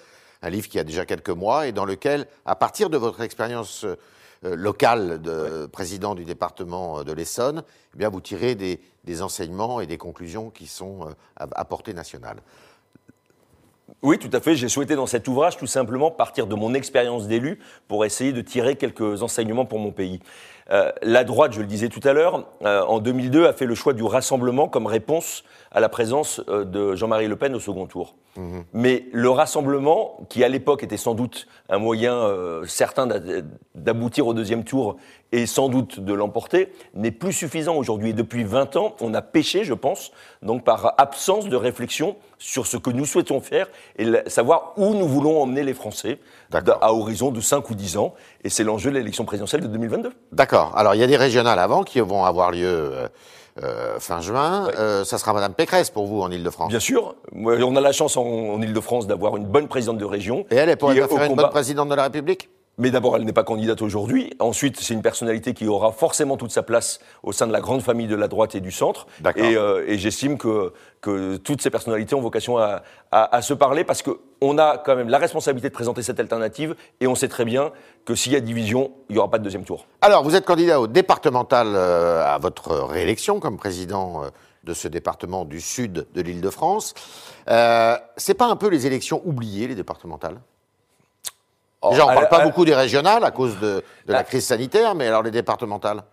un 0.42 0.50
livre 0.50 0.68
qui 0.68 0.80
a 0.80 0.84
déjà 0.84 1.06
quelques 1.06 1.30
mois 1.30 1.68
et 1.68 1.72
dans 1.72 1.86
lequel, 1.86 2.26
à 2.46 2.56
partir 2.56 2.90
de 2.90 2.98
votre 2.98 3.22
expérience 3.22 3.86
euh, 3.86 3.96
locale 4.56 5.22
de 5.22 5.68
président 5.68 6.16
du 6.16 6.26
département 6.26 7.04
de 7.04 7.12
l'Essonne, 7.12 7.64
eh 7.94 7.98
bien 7.98 8.10
vous 8.10 8.22
tirez 8.22 8.56
des, 8.56 8.80
des 9.04 9.22
enseignements 9.22 9.80
et 9.82 9.86
des 9.88 9.98
conclusions 9.98 10.50
qui 10.50 10.66
sont 10.68 11.08
euh, 11.08 11.12
à, 11.36 11.48
à 11.56 11.66
portée 11.66 11.94
nationale. 11.94 12.38
Oui, 14.01 14.19
tout 14.19 14.30
à 14.34 14.39
fait. 14.39 14.56
J'ai 14.56 14.69
souhaité 14.69 14.95
dans 14.95 15.07
cet 15.07 15.28
ouvrage 15.28 15.57
tout 15.57 15.68
simplement 15.68 16.12
partir 16.12 16.45
de 16.45 16.56
mon 16.56 16.74
expérience 16.74 17.28
d'élu 17.28 17.60
pour 17.88 18.06
essayer 18.06 18.34
de 18.34 18.42
tirer 18.42 18.75
quelques 18.75 19.24
enseignements 19.24 19.66
pour 19.66 19.80
mon 19.80 19.92
pays. 19.92 20.19
Euh, 20.69 20.92
la 21.02 21.24
droite, 21.24 21.54
je 21.54 21.62
le 21.62 21.66
disais 21.68 21.88
tout 21.90 22.02
à 22.04 22.14
l'heure, 22.14 22.45
euh, 22.66 22.81
en 22.83 23.00
2002 23.00 23.45
a 23.47 23.54
fait 23.54 23.66
le 23.66 23.76
choix 23.76 23.94
du 23.94 24.04
rassemblement 24.04 24.68
comme 24.68 24.86
réponse 24.86 25.44
à 25.71 25.80
la 25.80 25.88
présence 25.90 26.42
euh, 26.50 26.66
de 26.66 26.95
Jean-Marie 26.95 27.28
Le 27.28 27.36
Pen 27.38 27.56
au 27.56 27.59
second 27.59 27.86
tour. 27.86 28.16
Mais 28.71 29.06
le 29.14 29.31
rassemblement, 29.31 30.19
qui 30.30 30.44
à 30.44 30.47
l'époque 30.47 30.83
était 30.83 30.95
sans 30.97 31.16
doute 31.16 31.47
un 31.69 31.80
moyen 31.80 32.21
certain 32.68 33.07
d'a- 33.07 33.19
d'aboutir 33.74 34.28
au 34.28 34.36
deuxième 34.36 34.64
tour 34.64 34.97
et 35.31 35.47
sans 35.47 35.69
doute 35.69 36.00
de 36.02 36.14
l'emporter, 36.14 36.71
n'est 36.94 37.09
plus 37.09 37.33
suffisant 37.33 37.76
aujourd'hui. 37.76 38.12
Et 38.12 38.14
depuis 38.14 38.44
20 38.44 38.76
ans, 38.76 38.95
on 39.02 39.16
a 39.16 39.24
péché, 39.24 39.64
je 39.64 39.74
pense, 39.74 40.12
donc 40.44 40.64
par 40.64 40.94
absence 41.00 41.50
de 41.50 41.56
réflexion 41.56 42.16
sur 42.38 42.68
ce 42.68 42.78
que 42.78 42.92
nous 42.92 43.06
souhaitons 43.07 43.42
faire 43.42 43.69
et 43.97 44.06
savoir 44.28 44.74
où 44.78 44.94
nous 44.94 45.07
voulons 45.07 45.42
emmener 45.42 45.64
les 45.64 45.74
Français. 45.74 46.19
À 46.54 46.94
horizon 46.94 47.31
de 47.31 47.42
5 47.42 47.69
ou 47.69 47.75
10 47.75 47.97
ans. 47.97 48.13
Et 48.44 48.49
c'est 48.49 48.63
l'enjeu 48.63 48.92
de 48.92 48.95
l'élection 48.97 49.25
présidentielle 49.25 49.61
de 49.61 49.68
2022. 49.68 50.11
D'accord. 50.31 50.73
Alors 50.75 50.95
il 50.95 50.99
y 50.99 51.04
a 51.04 51.07
des 51.07 51.18
régionales 51.18 51.59
avant 51.59 51.83
qui 51.83 51.99
vont 51.99 52.23
avoir 52.23 52.51
lieu 52.51 52.66
euh, 52.66 53.07
euh, 53.63 53.99
fin 53.99 54.21
juin. 54.21 54.68
Ouais. 54.68 54.73
Euh, 54.77 55.04
ça 55.04 55.18
sera 55.18 55.33
Madame 55.33 55.54
Pécresse 55.54 55.89
pour 55.89 56.06
vous 56.06 56.21
en 56.21 56.31
Ile-de-France. 56.31 56.69
Bien 56.69 56.80
sûr, 56.80 57.16
on 57.33 57.75
a 57.75 57.81
la 57.81 57.92
chance 57.92 58.18
en, 58.18 58.23
en 58.23 58.61
Ile-de-France 58.61 59.07
d'avoir 59.07 59.35
une 59.37 59.45
bonne 59.45 59.68
présidente 59.68 59.97
de 59.97 60.06
région. 60.06 60.45
Et 60.51 60.56
elle, 60.56 60.69
elle 60.69 60.77
pourrait 60.77 60.94
est 60.94 60.99
bien 60.99 61.07
faire 61.07 61.27
au 61.27 61.31
une 61.31 61.35
bonne 61.35 61.49
présidente 61.49 61.89
de 61.89 61.95
la 61.95 62.04
République? 62.04 62.49
Mais 62.80 62.92
d'abord, 62.92 63.16
elle 63.16 63.24
n'est 63.24 63.34
pas 63.34 63.44
candidate 63.44 63.81
aujourd'hui. 63.81 64.31
Ensuite, 64.40 64.80
c'est 64.80 64.94
une 64.94 65.02
personnalité 65.02 65.56
qui 65.56 65.68
aura 65.68 65.92
forcément 65.92 66.38
toute 66.38 66.52
sa 66.52 66.62
place 66.62 67.00
au 67.24 67.31
sein 67.31 67.48
de 67.48 67.52
la 67.52 67.60
grande 67.60 67.81
famille 67.81 68.06
de 68.07 68.16
la 68.16 68.28
droite 68.28 68.54
et 68.54 68.60
du 68.62 68.72
centre. 68.72 69.07
D'accord. 69.19 69.44
Et, 69.44 69.56
euh, 69.56 69.84
et 69.88 69.98
j'estime 69.98 70.38
que, 70.38 70.74
que 71.02 71.38
toutes 71.38 71.62
ces 71.62 71.72
personnalités 71.72 72.14
ont 72.14 72.22
vocation 72.22 72.57
à, 72.60 72.84
à- 73.12 73.36
à 73.36 73.42
se 73.42 73.56
parler 73.56 73.84
parce 73.84 74.04
qu'on 74.04 74.57
a 74.60 74.78
quand 74.78 74.96
même 74.96 75.10
la 75.10 75.18
responsabilité 75.18 75.69
de 75.69 75.74
présenter 75.74 76.04
cette 76.04 76.19
alternative 76.19 76.76
et 77.02 77.07
on 77.07 77.16
sait 77.16 77.28
très 77.30 77.46
bien 77.46 77.72
que 78.06 78.14
s'il 78.14 78.34
y 78.34 78.36
a 78.36 78.42
division, 78.42 78.92
il 79.10 79.14
n'y 79.14 79.18
aura 79.19 79.31
pas 79.31 79.40
de 79.40 79.44
deuxième 79.44 79.64
tour. 79.64 79.88
Alors, 80.02 80.24
vous 80.24 80.36
êtes 80.36 80.46
candidat 80.46 80.80
au 80.80 80.86
départemental 80.86 81.69
euh, 81.74 82.24
à 82.24 82.38
votre 82.38 82.72
réélection 82.76 83.40
comme 83.40 83.57
président 83.57 84.24
euh, 84.24 84.28
de 84.66 84.76
ce 84.76 84.88
département 84.88 85.46
du 85.46 85.62
sud 85.62 86.06
de 86.14 86.22
l'Île-de-France. 86.22 86.94
Euh, 87.50 87.96
c'est 88.18 88.36
pas 88.36 88.46
un 88.46 88.56
peu 88.56 88.68
les 88.69 88.86
élections 88.86 89.22
oubliées, 89.26 89.68
les 89.68 89.76
départementales? 89.76 90.38
Déjà, 91.90 92.06
on 92.06 92.07
Oh, 92.07 92.12
à 92.12 92.14
parle 92.16 92.30
pas 92.30 92.40
à- 92.40 92.44
beaucoup 92.44 92.66
des 92.66 92.74
régionales 92.76 93.24
à 93.24 93.31
cause 93.31 93.60
de, 93.60 93.84
de 94.07 94.14
la 94.14 94.24
crise 94.24 94.46
sanitaire, 94.46 94.96
mais 94.96 95.07
alors 95.07 95.24
les 95.24 95.31
départementales 95.31 96.04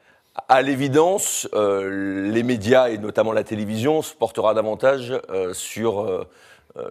À 0.49 0.63
l'évidence, 0.63 1.49
euh, 1.55 2.31
les 2.31 2.43
médias 2.43 2.89
et 2.91 2.99
notamment 2.99 3.33
la 3.33 3.45
télévision 3.45 4.03
se 4.03 4.15
portera 4.15 4.53
davantage 4.53 5.15
euh, 5.31 5.55
sur 5.55 6.03
euh, 6.03 6.29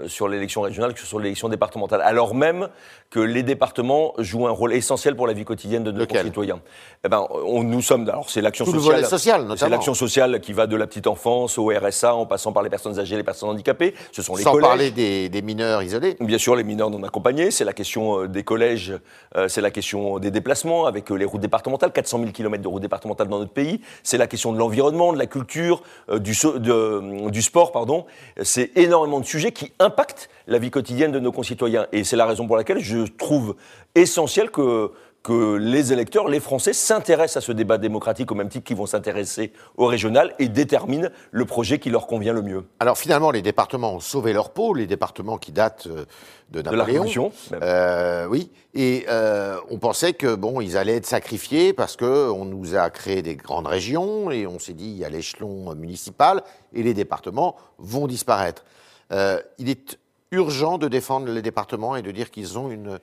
sur 0.08 0.28
l'élection 0.28 0.62
régionale 0.62 0.94
que 0.94 1.02
sur 1.02 1.20
l'élection 1.20 1.50
départementale, 1.50 2.02
alors 2.02 2.36
même 2.36 2.70
que 3.10 3.20
les 3.20 3.44
départements 3.44 4.14
jouent 4.18 4.48
un 4.48 4.52
rôle 4.52 4.74
essentiel 4.74 5.16
pour 5.16 5.28
la 5.28 5.34
vie 5.34 5.46
quotidienne 5.46 5.84
de 5.84 5.92
nos 5.92 6.08
concitoyens. 6.08 6.62
Eh 7.04 7.10
ben, 7.10 7.28
on, 7.46 7.64
nous 7.64 7.82
sommes, 7.82 8.08
alors 8.08 8.30
c'est 8.30 8.42
l'action 8.42 8.66
sociale, 8.66 9.06
social, 9.06 9.54
c'est 9.58 9.70
l'action 9.70 9.94
sociale 9.94 10.40
qui 10.40 10.54
va 10.54 10.68
de 10.68 10.76
la 10.76 10.88
petite 10.88 11.08
enfance 11.08 11.58
au 11.58 11.68
RSA, 11.68 12.16
en 12.16 12.26
passant 12.26 12.54
par 12.54 12.64
les 12.64 12.70
personnes 12.70 12.98
âgées, 12.98 13.18
les 13.18 13.24
personnes 13.24 13.50
handicapées. 13.50 13.94
Ce 14.12 14.22
sont 14.22 14.36
les 14.36 14.44
Sans 14.44 14.54
collèges. 14.54 14.68
parler 14.68 14.92
des, 14.92 15.28
des, 15.28 15.42
mineurs 15.42 15.84
isolés. 15.84 16.16
Bien 16.22 16.38
sûr, 16.38 16.56
les 16.56 16.64
mineurs 16.64 16.90
non 16.90 17.04
accompagnés. 17.04 17.52
C'est 17.52 17.66
la 17.66 17.74
question 17.74 18.22
euh, 18.22 18.28
des 18.28 18.44
collèges, 18.44 18.94
euh, 19.36 19.48
c'est 19.48 19.62
la 19.62 19.70
question 19.70 20.18
des 20.20 20.32
déplacements 20.32 20.86
avec 20.86 21.10
les 21.10 21.26
routes 21.26 21.42
départementales, 21.42 21.92
400 21.92 22.20
000 22.20 22.32
km 22.32 22.64
de 22.64 22.68
routes 22.68 22.82
départementales 22.82 23.28
dans 23.28 23.40
notre 23.40 23.54
pays. 23.54 23.82
C'est 24.02 24.18
la 24.18 24.28
question 24.28 24.54
de 24.54 24.58
l'environnement, 24.58 25.12
de 25.14 25.20
la 25.20 25.28
culture, 25.28 25.84
du, 26.12 26.32
de, 26.32 27.30
du 27.30 27.42
sport, 27.42 27.72
pardon. 27.72 28.06
C'est 28.42 28.72
énormément 28.78 29.20
de 29.20 29.26
sujets 29.26 29.52
qui 29.52 29.73
impactent 29.80 30.30
la 30.48 30.58
vie 30.58 30.72
quotidienne 30.72 31.12
de 31.12 31.20
nos 31.20 31.32
concitoyens. 31.32 31.88
Et 31.92 32.04
c'est 32.04 32.16
la 32.16 32.26
raison 32.26 32.48
pour 32.48 32.58
laquelle 32.58 32.80
je 32.80 33.06
trouve 33.06 33.56
essentiel 33.96 34.50
que, 34.52 34.92
que 35.24 35.56
les 35.56 35.94
électeurs, 35.94 36.28
les 36.28 36.42
Français, 36.42 36.74
s'intéressent 36.74 37.38
à 37.38 37.46
ce 37.46 37.54
débat 37.54 37.78
démocratique 37.78 38.32
au 38.32 38.36
même 38.36 38.50
titre 38.50 38.66
qu'ils 38.66 38.76
vont 38.76 38.86
s'intéresser 38.86 39.54
au 39.78 39.86
régional 39.86 40.36
et 40.38 40.50
déterminent 40.50 41.08
le 41.32 41.46
projet 41.46 41.80
qui 41.80 41.90
leur 41.90 42.08
convient 42.08 42.34
le 42.34 42.42
mieux. 42.42 42.66
Alors 42.80 42.98
finalement, 42.98 43.32
les 43.32 43.42
départements 43.42 43.94
ont 43.94 44.02
sauvé 44.02 44.34
leur 44.34 44.50
peau, 44.50 44.74
les 44.74 44.86
départements 44.86 45.38
qui 45.38 45.54
datent 45.54 45.88
euh, 45.88 46.06
de 46.52 46.62
Napoléon. 46.62 47.06
De 47.06 47.56
la 47.56 47.64
euh, 47.64 48.28
oui, 48.28 48.52
et 48.74 49.06
euh, 49.08 49.58
on 49.70 49.80
pensait 49.80 50.14
que 50.14 50.36
bon, 50.36 50.60
ils 50.60 50.76
allaient 50.78 50.98
être 50.98 51.06
sacrifiés 51.06 51.72
parce 51.72 51.96
que 51.96 52.30
on 52.30 52.44
nous 52.44 52.76
a 52.76 52.90
créé 52.90 53.22
des 53.22 53.38
grandes 53.38 53.68
régions 53.68 54.30
et 54.30 54.46
on 54.46 54.60
s'est 54.60 54.74
dit 54.74 54.90
il 54.90 54.98
y 54.98 55.06
a 55.06 55.10
l'échelon 55.10 55.74
municipal 55.74 56.44
et 56.74 56.84
les 56.84 56.94
départements 56.94 57.56
vont 57.80 58.08
disparaître. 58.08 58.66
Euh, 59.12 59.42
il 59.58 59.70
est 59.70 60.00
urgent 60.32 60.78
de 60.78 60.88
défendre 60.88 61.28
les 61.32 61.42
départements 61.42 61.96
et 61.96 62.02
de 62.02 62.12
dire 62.12 62.32
qu'ils 62.32 62.58
ont 62.58 62.72
une, 62.72 63.00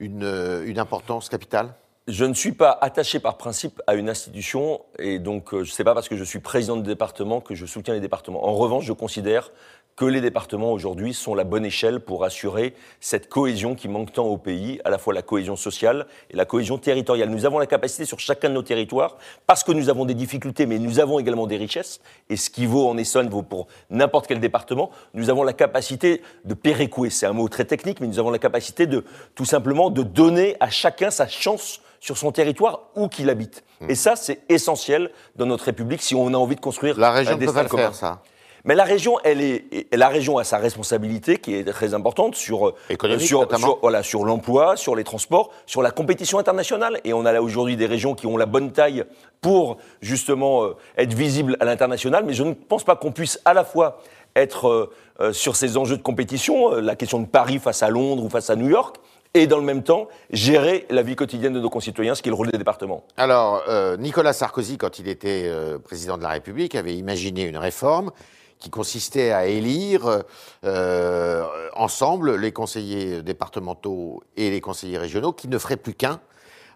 une, 0.00 0.62
une 0.66 0.78
importance 0.78 1.28
capitale 1.28 1.74
je 2.08 2.24
ne 2.24 2.34
suis 2.34 2.52
pas 2.52 2.78
attaché 2.80 3.18
par 3.18 3.36
principe 3.36 3.82
à 3.88 3.96
une 3.96 4.08
institution 4.08 4.80
et 4.98 5.18
donc 5.18 5.52
euh, 5.52 5.64
je 5.64 5.70
ne 5.70 5.74
sais 5.74 5.82
pas 5.82 5.92
parce 5.92 6.08
que 6.08 6.16
je 6.16 6.22
suis 6.22 6.38
président 6.38 6.76
de 6.76 6.82
département 6.82 7.40
que 7.40 7.56
je 7.56 7.66
soutiens 7.66 7.94
les 7.94 8.00
départements. 8.00 8.46
En 8.46 8.54
revanche, 8.54 8.84
je 8.84 8.92
considère 8.92 9.50
que 9.96 10.04
les 10.04 10.20
départements 10.20 10.72
aujourd'hui 10.72 11.14
sont 11.14 11.34
la 11.34 11.42
bonne 11.42 11.64
échelle 11.64 12.00
pour 12.00 12.24
assurer 12.24 12.74
cette 13.00 13.28
cohésion 13.28 13.74
qui 13.74 13.88
manque 13.88 14.12
tant 14.12 14.26
au 14.26 14.36
pays, 14.36 14.78
à 14.84 14.90
la 14.90 14.98
fois 14.98 15.14
la 15.14 15.22
cohésion 15.22 15.56
sociale 15.56 16.06
et 16.30 16.36
la 16.36 16.44
cohésion 16.44 16.76
territoriale. 16.76 17.30
Nous 17.30 17.46
avons 17.46 17.58
la 17.58 17.66
capacité 17.66 18.04
sur 18.04 18.20
chacun 18.20 18.50
de 18.50 18.54
nos 18.54 18.62
territoires, 18.62 19.16
parce 19.46 19.64
que 19.64 19.72
nous 19.72 19.88
avons 19.88 20.04
des 20.04 20.12
difficultés, 20.12 20.66
mais 20.66 20.78
nous 20.78 21.00
avons 21.00 21.18
également 21.18 21.46
des 21.46 21.56
richesses, 21.56 22.02
et 22.28 22.36
ce 22.36 22.50
qui 22.50 22.66
vaut 22.66 22.86
en 22.86 22.98
Essonne 22.98 23.30
vaut 23.30 23.42
pour 23.42 23.68
n'importe 23.88 24.26
quel 24.26 24.38
département, 24.38 24.90
nous 25.14 25.30
avons 25.30 25.42
la 25.42 25.54
capacité 25.54 26.20
de 26.44 26.52
péréquer, 26.52 27.08
c'est 27.08 27.24
un 27.24 27.32
mot 27.32 27.48
très 27.48 27.64
technique, 27.64 28.02
mais 28.02 28.06
nous 28.06 28.18
avons 28.18 28.30
la 28.30 28.38
capacité 28.38 28.86
de 28.86 29.02
tout 29.34 29.46
simplement 29.46 29.88
de 29.88 30.02
donner 30.02 30.58
à 30.60 30.68
chacun 30.68 31.10
sa 31.10 31.26
chance 31.26 31.80
sur 32.00 32.16
son 32.18 32.32
territoire 32.32 32.80
où 32.94 33.08
qu'il 33.08 33.30
habite. 33.30 33.64
Et 33.88 33.94
ça, 33.94 34.16
c'est 34.16 34.40
essentiel 34.48 35.10
dans 35.36 35.46
notre 35.46 35.64
République 35.64 36.02
si 36.02 36.14
on 36.14 36.28
a 36.28 36.36
envie 36.36 36.56
de 36.56 36.60
construire 36.60 36.98
la 36.98 37.10
région 37.10 37.36
peut 37.38 37.52
pas 37.52 37.62
le 37.62 37.68
faire, 37.68 37.94
ça. 37.94 38.22
Mais 38.66 38.74
la 38.74 38.82
région, 38.82 39.18
elle 39.22 39.40
est, 39.40 39.86
la 39.96 40.08
région 40.08 40.38
a 40.38 40.44
sa 40.44 40.58
responsabilité 40.58 41.38
qui 41.38 41.54
est 41.54 41.64
très 41.64 41.94
importante 41.94 42.34
sur, 42.34 42.68
euh, 42.68 42.74
sur, 43.20 43.48
voilà, 43.80 44.02
sur 44.02 44.24
l'emploi, 44.24 44.76
sur 44.76 44.96
les 44.96 45.04
transports, 45.04 45.52
sur 45.66 45.82
la 45.82 45.92
compétition 45.92 46.40
internationale. 46.40 47.00
Et 47.04 47.12
on 47.12 47.24
a 47.24 47.32
là 47.32 47.42
aujourd'hui 47.42 47.76
des 47.76 47.86
régions 47.86 48.16
qui 48.16 48.26
ont 48.26 48.36
la 48.36 48.46
bonne 48.46 48.72
taille 48.72 49.04
pour 49.40 49.78
justement 50.00 50.64
euh, 50.64 50.76
être 50.98 51.14
visibles 51.14 51.56
à 51.60 51.64
l'international. 51.64 52.24
Mais 52.26 52.34
je 52.34 52.42
ne 52.42 52.54
pense 52.54 52.82
pas 52.82 52.96
qu'on 52.96 53.12
puisse 53.12 53.40
à 53.44 53.54
la 53.54 53.62
fois 53.62 54.00
être 54.34 54.90
euh, 55.20 55.32
sur 55.32 55.54
ces 55.54 55.76
enjeux 55.76 55.96
de 55.96 56.02
compétition, 56.02 56.72
la 56.72 56.96
question 56.96 57.20
de 57.20 57.26
Paris 57.26 57.60
face 57.60 57.84
à 57.84 57.88
Londres 57.88 58.24
ou 58.24 58.28
face 58.28 58.50
à 58.50 58.56
New 58.56 58.68
York, 58.68 58.96
et 59.36 59.46
dans 59.46 59.58
le 59.58 59.64
même 59.64 59.82
temps 59.82 60.08
gérer 60.30 60.86
la 60.90 61.02
vie 61.02 61.16
quotidienne 61.16 61.52
de 61.52 61.60
nos 61.60 61.70
concitoyens, 61.70 62.14
ce 62.14 62.22
qui 62.22 62.28
est 62.28 62.30
le 62.30 62.36
rôle 62.36 62.50
des 62.50 62.58
départements. 62.58 63.04
Alors, 63.16 63.62
Nicolas 63.98 64.32
Sarkozy, 64.32 64.78
quand 64.78 64.98
il 64.98 65.08
était 65.08 65.50
président 65.84 66.16
de 66.16 66.22
la 66.22 66.30
République, 66.30 66.74
avait 66.74 66.94
imaginé 66.94 67.44
une 67.44 67.58
réforme 67.58 68.10
qui 68.58 68.70
consistait 68.70 69.32
à 69.32 69.46
élire 69.46 70.22
euh, 70.64 71.44
ensemble 71.74 72.36
les 72.36 72.52
conseillers 72.52 73.22
départementaux 73.22 74.22
et 74.36 74.50
les 74.50 74.60
conseillers 74.60 74.98
régionaux, 74.98 75.32
qui 75.32 75.48
ne 75.48 75.58
feraient 75.58 75.76
plus 75.76 75.94
qu'un, 75.94 76.20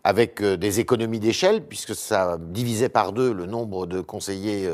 avec 0.04 0.42
euh, 0.42 0.56
des 0.56 0.80
économies 0.80 1.20
d'échelle, 1.20 1.62
puisque 1.64 1.94
ça 1.94 2.36
divisait 2.38 2.88
par 2.88 3.12
deux 3.12 3.32
le 3.32 3.46
nombre 3.46 3.86
de 3.86 4.00
conseillers 4.00 4.68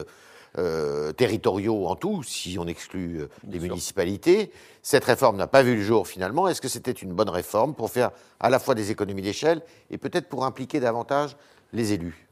euh, 0.59 1.13
territoriaux 1.13 1.87
en 1.87 1.97
tout, 1.97 2.23
si 2.23 2.59
on 2.59 2.67
exclut 2.67 3.23
les 3.49 3.59
municipalités. 3.59 4.51
Cette 4.83 5.05
réforme 5.05 5.37
n'a 5.37 5.47
pas 5.47 5.63
vu 5.63 5.77
le 5.77 5.83
jour 5.83 6.07
finalement. 6.07 6.49
Est-ce 6.49 6.61
que 6.61 6.69
c'était 6.69 6.93
une 6.93 7.13
bonne 7.13 7.31
réforme 7.31 7.75
pour 7.75 7.91
faire 7.91 8.11
à 8.41 8.51
la 8.51 8.59
fois 8.59 8.75
des 8.75 8.91
économies 8.91 9.23
d'échelle 9.23 9.63
et 9.91 9.99
peut-être 9.99 10.29
pour 10.29 10.45
impliquer 10.45 10.81
davantage 10.81 11.37
les 11.73 11.93
élus? 11.93 12.25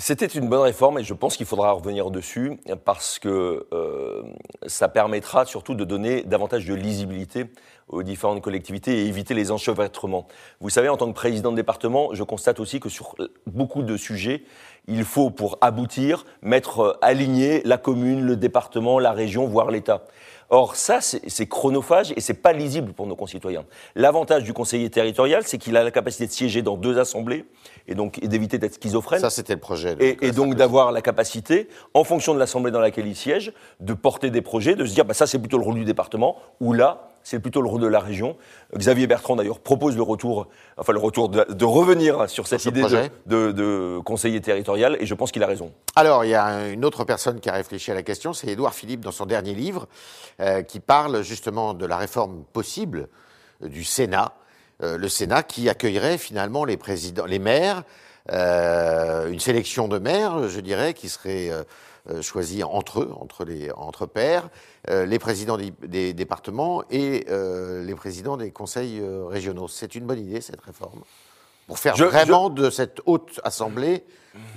C'était 0.00 0.26
une 0.26 0.48
bonne 0.48 0.62
réforme 0.62 0.98
et 0.98 1.04
je 1.04 1.12
pense 1.12 1.36
qu'il 1.36 1.44
faudra 1.44 1.72
revenir 1.72 2.10
dessus 2.10 2.58
parce 2.86 3.18
que 3.18 3.66
euh, 3.72 4.22
ça 4.66 4.88
permettra 4.88 5.44
surtout 5.44 5.74
de 5.74 5.84
donner 5.84 6.22
davantage 6.22 6.64
de 6.64 6.72
lisibilité 6.72 7.50
aux 7.86 8.02
différentes 8.02 8.40
collectivités 8.40 9.02
et 9.02 9.06
éviter 9.06 9.34
les 9.34 9.50
enchevêtrements. 9.50 10.26
Vous 10.60 10.70
savez, 10.70 10.88
en 10.88 10.96
tant 10.96 11.06
que 11.08 11.14
président 11.14 11.50
de 11.50 11.56
département, 11.56 12.14
je 12.14 12.22
constate 12.22 12.60
aussi 12.60 12.80
que 12.80 12.88
sur 12.88 13.14
beaucoup 13.46 13.82
de 13.82 13.98
sujets, 13.98 14.44
il 14.88 15.04
faut, 15.04 15.30
pour 15.30 15.58
aboutir, 15.60 16.24
mettre 16.40 16.80
euh, 16.80 16.98
aligné 17.02 17.60
la 17.64 17.76
commune, 17.76 18.22
le 18.22 18.36
département, 18.36 18.98
la 18.98 19.12
région, 19.12 19.46
voire 19.46 19.70
l'État. 19.70 20.04
Or, 20.52 20.74
ça, 20.74 21.00
c'est 21.00 21.46
chronophage 21.46 22.12
et 22.16 22.20
c'est 22.20 22.34
pas 22.34 22.52
lisible 22.52 22.92
pour 22.92 23.06
nos 23.06 23.14
concitoyens. 23.14 23.64
L'avantage 23.94 24.42
du 24.42 24.52
conseiller 24.52 24.90
territorial, 24.90 25.44
c'est 25.46 25.58
qu'il 25.58 25.76
a 25.76 25.84
la 25.84 25.92
capacité 25.92 26.26
de 26.26 26.32
siéger 26.32 26.60
dans 26.62 26.76
deux 26.76 26.98
assemblées 26.98 27.44
et 27.86 27.94
donc 27.94 28.18
d'éviter 28.20 28.58
d'être 28.58 28.74
schizophrène. 28.74 29.20
Ça, 29.20 29.30
c'était 29.30 29.54
le 29.54 29.60
projet. 29.60 29.96
et, 30.00 30.32
donc 30.32 30.56
d'avoir 30.56 30.90
la 30.90 31.02
capacité, 31.02 31.68
en 31.94 32.02
fonction 32.02 32.34
de 32.34 32.40
l'assemblée 32.40 32.72
dans 32.72 32.80
laquelle 32.80 33.06
il 33.06 33.14
siège, 33.14 33.52
de 33.78 33.94
porter 33.94 34.30
des 34.30 34.42
projets, 34.42 34.74
de 34.74 34.84
se 34.84 34.92
dire, 34.92 35.04
bah, 35.04 35.14
ça, 35.14 35.28
c'est 35.28 35.38
plutôt 35.38 35.58
le 35.58 35.64
rôle 35.64 35.76
du 35.76 35.84
département, 35.84 36.36
ou 36.60 36.72
là, 36.72 37.09
c'est 37.22 37.38
plutôt 37.38 37.62
le 37.62 37.68
rôle 37.68 37.80
de 37.80 37.86
la 37.86 38.00
région. 38.00 38.36
Xavier 38.76 39.06
Bertrand, 39.06 39.36
d'ailleurs, 39.36 39.60
propose 39.60 39.96
le 39.96 40.02
retour, 40.02 40.48
enfin 40.76 40.92
le 40.92 40.98
retour 40.98 41.28
de, 41.28 41.64
revenir 41.64 42.28
sur 42.28 42.46
cette 42.46 42.64
idée 42.64 42.82
de, 43.26 44.00
conseiller 44.04 44.40
territorial, 44.40 44.96
et 45.00 45.06
je 45.06 45.14
pense 45.14 45.32
qu'il 45.32 45.42
a 45.42 45.46
raison. 45.46 45.72
Alors, 45.96 46.24
il 46.24 46.30
y 46.30 46.34
a 46.34 46.68
une 46.68 46.84
autre 46.84 47.04
personne 47.04 47.40
qui 47.40 47.48
a 47.48 47.52
réfléchi 47.52 47.90
à 47.90 47.94
la 47.94 48.02
question, 48.02 48.32
c'est 48.32 48.48
Édouard 48.48 48.74
Philippe 48.74 49.00
dans 49.00 49.12
son 49.12 49.26
dernier 49.26 49.54
livre, 49.54 49.86
euh, 50.40 50.62
qui 50.62 50.80
parle 50.80 51.22
justement 51.22 51.74
de 51.74 51.86
la 51.86 51.96
réforme 51.96 52.44
possible 52.52 53.08
euh, 53.62 53.68
du 53.68 53.84
Sénat, 53.84 54.34
euh, 54.82 54.96
le 54.96 55.08
Sénat 55.08 55.42
qui 55.42 55.68
accueillerait 55.68 56.18
finalement 56.18 56.64
les 56.64 56.76
présidents, 56.76 57.26
les 57.26 57.38
maires, 57.38 57.82
une 58.28 59.40
sélection 59.40 59.88
de 59.88 59.98
maires, 59.98 60.48
je 60.48 60.60
dirais, 60.60 60.94
qui 60.94 61.08
serait 61.08 61.50
choisis 62.22 62.64
entre 62.64 63.00
eux, 63.00 63.12
entre, 63.18 63.44
les, 63.44 63.70
entre 63.72 64.06
pairs, 64.06 64.48
euh, 64.88 65.06
les 65.06 65.18
présidents 65.18 65.58
des, 65.58 66.12
départements 66.12 66.82
et 66.90 67.26
euh, 67.28 67.84
les 67.84 67.94
présidents 67.94 68.36
des 68.36 68.50
conseils 68.50 69.02
régionaux. 69.28 69.68
C'est 69.68 69.94
une 69.94 70.06
bonne 70.06 70.20
idée, 70.20 70.40
cette 70.40 70.60
réforme, 70.60 71.02
pour 71.66 71.78
faire 71.78 71.96
vraiment 71.96 72.50
de 72.50 72.70
cette 72.70 73.00
haute 73.06 73.40
assemblée 73.44 74.04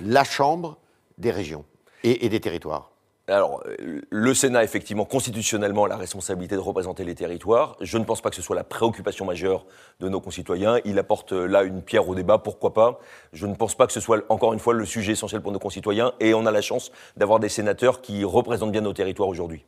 la 0.02 0.24
chambre 0.24 0.78
des 1.18 1.30
régions 1.30 1.64
et 2.02 2.28
des 2.28 2.40
territoires. 2.40 2.93
Alors, 3.26 3.64
le 4.10 4.34
Sénat, 4.34 4.64
effectivement, 4.64 5.06
constitutionnellement, 5.06 5.84
a 5.84 5.88
la 5.88 5.96
responsabilité 5.96 6.56
de 6.56 6.60
représenter 6.60 7.04
les 7.04 7.14
territoires. 7.14 7.74
Je 7.80 7.96
ne 7.96 8.04
pense 8.04 8.20
pas 8.20 8.28
que 8.28 8.36
ce 8.36 8.42
soit 8.42 8.54
la 8.54 8.64
préoccupation 8.64 9.24
majeure 9.24 9.64
de 10.00 10.10
nos 10.10 10.20
concitoyens. 10.20 10.78
Il 10.84 10.98
apporte 10.98 11.32
euh, 11.32 11.46
là 11.46 11.62
une 11.62 11.80
pierre 11.80 12.06
au 12.06 12.14
débat, 12.14 12.36
pourquoi 12.36 12.74
pas. 12.74 13.00
Je 13.32 13.46
ne 13.46 13.54
pense 13.54 13.76
pas 13.76 13.86
que 13.86 13.94
ce 13.94 14.00
soit, 14.00 14.24
encore 14.28 14.52
une 14.52 14.58
fois, 14.58 14.74
le 14.74 14.84
sujet 14.84 15.12
essentiel 15.12 15.40
pour 15.40 15.52
nos 15.52 15.58
concitoyens. 15.58 16.12
Et 16.20 16.34
on 16.34 16.44
a 16.44 16.50
la 16.50 16.60
chance 16.60 16.92
d'avoir 17.16 17.40
des 17.40 17.48
sénateurs 17.48 18.02
qui 18.02 18.24
représentent 18.24 18.72
bien 18.72 18.82
nos 18.82 18.92
territoires 18.92 19.30
aujourd'hui. 19.30 19.64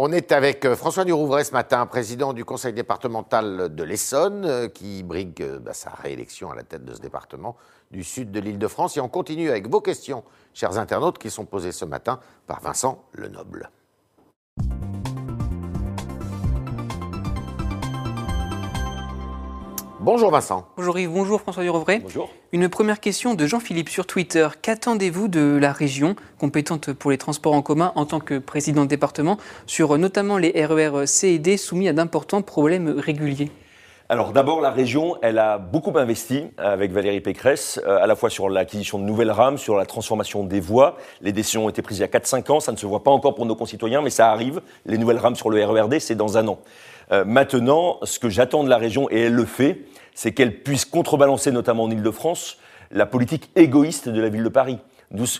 On 0.00 0.12
est 0.12 0.30
avec 0.30 0.64
euh, 0.64 0.76
François 0.76 1.04
Durouvray 1.04 1.44
ce 1.44 1.50
matin, 1.50 1.84
président 1.84 2.32
du 2.32 2.44
conseil 2.44 2.72
départemental 2.72 3.74
de 3.74 3.82
l'Essonne, 3.82 4.44
euh, 4.44 4.68
qui 4.68 5.02
brigue 5.02 5.44
bah, 5.60 5.74
sa 5.74 5.90
réélection 5.90 6.52
à 6.52 6.54
la 6.54 6.62
tête 6.62 6.84
de 6.84 6.94
ce 6.94 7.00
département 7.00 7.56
du 7.90 8.04
sud 8.04 8.30
de 8.30 8.38
l'île 8.38 8.60
de 8.60 8.68
France. 8.68 8.96
Et 8.96 9.00
on 9.00 9.08
continue 9.08 9.50
avec 9.50 9.68
vos 9.68 9.80
questions, 9.80 10.22
chers 10.54 10.78
internautes, 10.78 11.18
qui 11.18 11.30
sont 11.30 11.46
posées 11.46 11.72
ce 11.72 11.84
matin 11.84 12.20
par 12.46 12.60
Vincent 12.60 13.02
Lenoble. 13.12 13.70
Bonjour 20.00 20.30
Vincent. 20.30 20.64
Bonjour 20.76 20.96
Yves, 20.96 21.10
bonjour 21.10 21.40
François 21.40 21.64
Durovray. 21.64 21.98
Bonjour. 21.98 22.30
Une 22.52 22.68
première 22.68 23.00
question 23.00 23.34
de 23.34 23.46
Jean-Philippe 23.46 23.88
sur 23.88 24.06
Twitter. 24.06 24.46
Qu'attendez-vous 24.62 25.26
de 25.26 25.58
la 25.60 25.72
région, 25.72 26.14
compétente 26.38 26.92
pour 26.92 27.10
les 27.10 27.18
transports 27.18 27.54
en 27.54 27.62
commun 27.62 27.90
en 27.96 28.06
tant 28.06 28.20
que 28.20 28.38
président 28.38 28.84
de 28.84 28.88
département, 28.88 29.38
sur 29.66 29.98
notamment 29.98 30.38
les 30.38 30.52
RER 30.64 31.04
C 31.06 31.30
et 31.30 31.38
D 31.40 31.56
soumis 31.56 31.88
à 31.88 31.92
d'importants 31.92 32.42
problèmes 32.42 32.88
réguliers? 32.96 33.50
Alors 34.10 34.32
d'abord, 34.32 34.62
la 34.62 34.70
région, 34.70 35.18
elle 35.20 35.38
a 35.38 35.58
beaucoup 35.58 35.92
investi 35.98 36.46
avec 36.56 36.92
Valérie 36.92 37.20
Pécresse, 37.20 37.78
euh, 37.86 38.02
à 38.02 38.06
la 38.06 38.16
fois 38.16 38.30
sur 38.30 38.48
l'acquisition 38.48 38.98
de 38.98 39.04
nouvelles 39.04 39.30
rames, 39.30 39.58
sur 39.58 39.76
la 39.76 39.84
transformation 39.84 40.44
des 40.44 40.60
voies. 40.60 40.96
Les 41.20 41.32
décisions 41.32 41.66
ont 41.66 41.68
été 41.68 41.82
prises 41.82 41.98
il 41.98 42.00
y 42.00 42.04
a 42.04 42.06
4-5 42.06 42.50
ans, 42.52 42.60
ça 42.60 42.72
ne 42.72 42.78
se 42.78 42.86
voit 42.86 43.02
pas 43.02 43.10
encore 43.10 43.34
pour 43.34 43.44
nos 43.44 43.54
concitoyens, 43.54 44.00
mais 44.00 44.08
ça 44.08 44.30
arrive. 44.30 44.62
Les 44.86 44.96
nouvelles 44.96 45.18
rames 45.18 45.36
sur 45.36 45.50
le 45.50 45.62
RERD, 45.62 45.98
c'est 45.98 46.14
dans 46.14 46.38
un 46.38 46.48
an. 46.48 46.58
Euh, 47.12 47.24
maintenant, 47.24 47.98
ce 48.02 48.18
que 48.18 48.28
j'attends 48.28 48.64
de 48.64 48.68
la 48.68 48.78
région, 48.78 49.08
et 49.10 49.20
elle 49.22 49.34
le 49.34 49.44
fait, 49.44 49.82
c'est 50.14 50.32
qu'elle 50.32 50.62
puisse 50.62 50.84
contrebalancer, 50.84 51.52
notamment 51.52 51.84
en 51.84 51.90
Ile-de-France, 51.90 52.58
la 52.90 53.06
politique 53.06 53.50
égoïste 53.56 54.08
de 54.08 54.20
la 54.20 54.28
ville 54.28 54.44
de 54.44 54.48
Paris. 54.48 54.78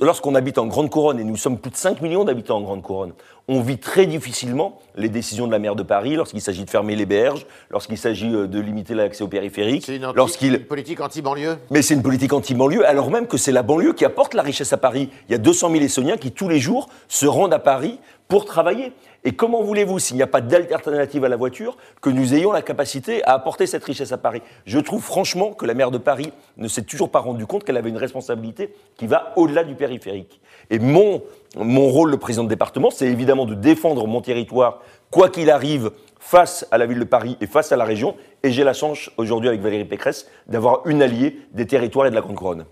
Lorsqu'on 0.01 0.35
habite 0.35 0.57
en 0.57 0.67
Grande 0.67 0.89
Couronne, 0.89 1.21
et 1.21 1.25
nous 1.25 1.37
sommes 1.37 1.59
plus 1.59 1.71
de 1.71 1.77
5 1.77 2.01
millions 2.01 2.25
d'habitants 2.25 2.57
en 2.57 2.63
Grande 2.63 2.81
Couronne, 2.81 3.13
on 3.49 3.61
vit 3.61 3.77
très 3.77 4.07
difficilement 4.07 4.79
les 4.97 5.11
décisions 5.11 5.47
de 5.47 5.53
la 5.53 5.59
maire 5.59 5.75
de 5.75 5.83
Paris 5.83 6.17
lorsqu'il 6.17 6.41
s'agit 6.41 6.65
de 6.65 6.71
fermer 6.71 6.97
les 6.97 7.05
berges, 7.05 7.47
lorsqu'il 7.71 7.99
s'agit 7.99 8.35
euh, 8.35 8.47
de 8.47 8.61
limiter 8.61 8.95
l'accès 8.95 9.23
au 9.23 9.29
périphérique. 9.29 9.85
C'est 9.87 9.97
une, 9.97 10.59
politique 10.61 11.01
anti-banlieue? 11.01 11.57
Mais 11.71 11.83
c'est 11.83 11.95
une 11.95 12.03
politique 12.03 12.33
anti-banlieue, 12.33 12.87
alors 12.87 13.11
même 13.11 13.27
que 13.27 13.37
c'est 13.37 13.53
la 13.53 13.63
banlieue 13.63 13.93
qui 13.93 14.07
apporte 14.07 14.33
la 14.33 14.43
richesse 14.43 14.73
à 14.73 14.79
Paris. 14.79 15.11
Il 15.29 15.33
y 15.33 15.35
a 15.35 15.39
200 15.39 15.71
000 15.71 15.83
Essoniens 15.83 16.17
qui, 16.17 16.33
tous 16.33 16.49
les 16.49 16.61
jours, 16.61 16.89
se 17.09 17.27
rendent 17.27 17.55
à 17.55 17.59
Paris 17.59 17.99
pour 18.29 18.45
travailler. 18.45 18.93
Et 19.25 19.33
comment 19.33 19.63
voulez-vous, 19.63 19.99
s'il 19.99 20.17
n'y 20.17 20.23
a 20.23 20.27
pas 20.27 20.41
d'alternative 20.41 21.25
à 21.25 21.29
la 21.29 21.37
voiture, 21.37 21.77
que 22.01 22.11
nous 22.11 22.35
ayons 22.35 22.53
la 22.53 22.63
capacité 22.63 23.25
à 23.25 23.33
apporter 23.33 23.67
cette 23.67 23.83
richesse 23.85 24.13
à 24.13 24.19
Paris? 24.19 24.43
Je 24.67 24.79
trouve 24.79 25.03
franchement 25.03 25.53
que 25.53 25.67
la 25.67 25.75
maire 25.75 25.91
de 25.91 25.99
Paris 25.99 26.33
ne 26.59 26.69
s'est 26.69 26.83
toujours 26.83 27.11
pas 27.11 27.21
rendu 27.21 27.47
compte 27.47 27.65
qu'elle 27.65 27.79
avait 27.79 27.89
une 27.89 27.97
responsabilité 27.97 28.75
qui 28.97 29.07
va 29.07 29.33
au-delà 29.37 29.65
du 29.65 29.75
périphérique. 29.75 30.41
Et 30.71 30.79
mon, 30.79 31.23
mon 31.57 31.89
rôle 31.89 32.11
de 32.11 32.17
président 32.17 32.45
de 32.45 32.49
département, 32.49 32.91
c'est 32.91 33.07
évidemment 33.07 33.47
de 33.47 33.55
défendre 33.55 34.07
mon 34.07 34.21
territoire, 34.21 34.83
quoi 35.11 35.31
qu'il 35.31 35.51
arrive, 35.51 35.91
face 36.21 36.67
à 36.71 36.79
la 36.79 36.87
ville 36.87 36.99
de 36.99 37.05
Paris 37.05 37.39
et 37.41 37.47
face 37.47 37.73
à 37.73 37.77
la 37.77 37.85
région. 37.85 38.15
Et 38.43 38.53
j'ai 38.53 38.65
la 38.65 38.75
chance, 38.75 39.11
aujourd'hui, 39.17 39.49
avec 39.49 39.63
Valérie 39.63 39.87
Pécresse, 39.87 40.29
d'avoir 40.47 40.87
une 40.87 41.03
alliée 41.03 41.41
des 41.53 41.67
territoires 41.67 42.07
et 42.07 42.11
de 42.11 42.15
la 42.15 42.21
Grande 42.21 42.37
Couronne. 42.37 42.65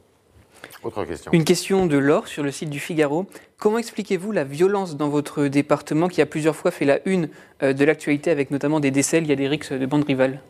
Une 1.32 1.44
question 1.44 1.86
de 1.86 1.96
Laure 1.96 2.28
sur 2.28 2.42
le 2.42 2.50
site 2.50 2.70
du 2.70 2.80
Figaro. 2.80 3.26
Comment 3.58 3.78
expliquez-vous 3.78 4.32
la 4.32 4.44
violence 4.44 4.96
dans 4.96 5.08
votre 5.08 5.46
département 5.46 6.08
qui 6.08 6.20
a 6.20 6.26
plusieurs 6.26 6.56
fois 6.56 6.70
fait 6.70 6.84
la 6.84 7.00
une 7.06 7.28
euh, 7.62 7.72
de 7.72 7.84
l'actualité 7.84 8.30
avec 8.30 8.50
notamment 8.50 8.80
des 8.80 8.90
décès 8.90 9.18
Il 9.18 9.26
y 9.26 9.32
a 9.32 9.36
des 9.36 9.48
rixes 9.48 9.72
de 9.72 9.86
bandes 9.86 10.04
rivales? 10.04 10.40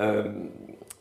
Euh, 0.00 0.24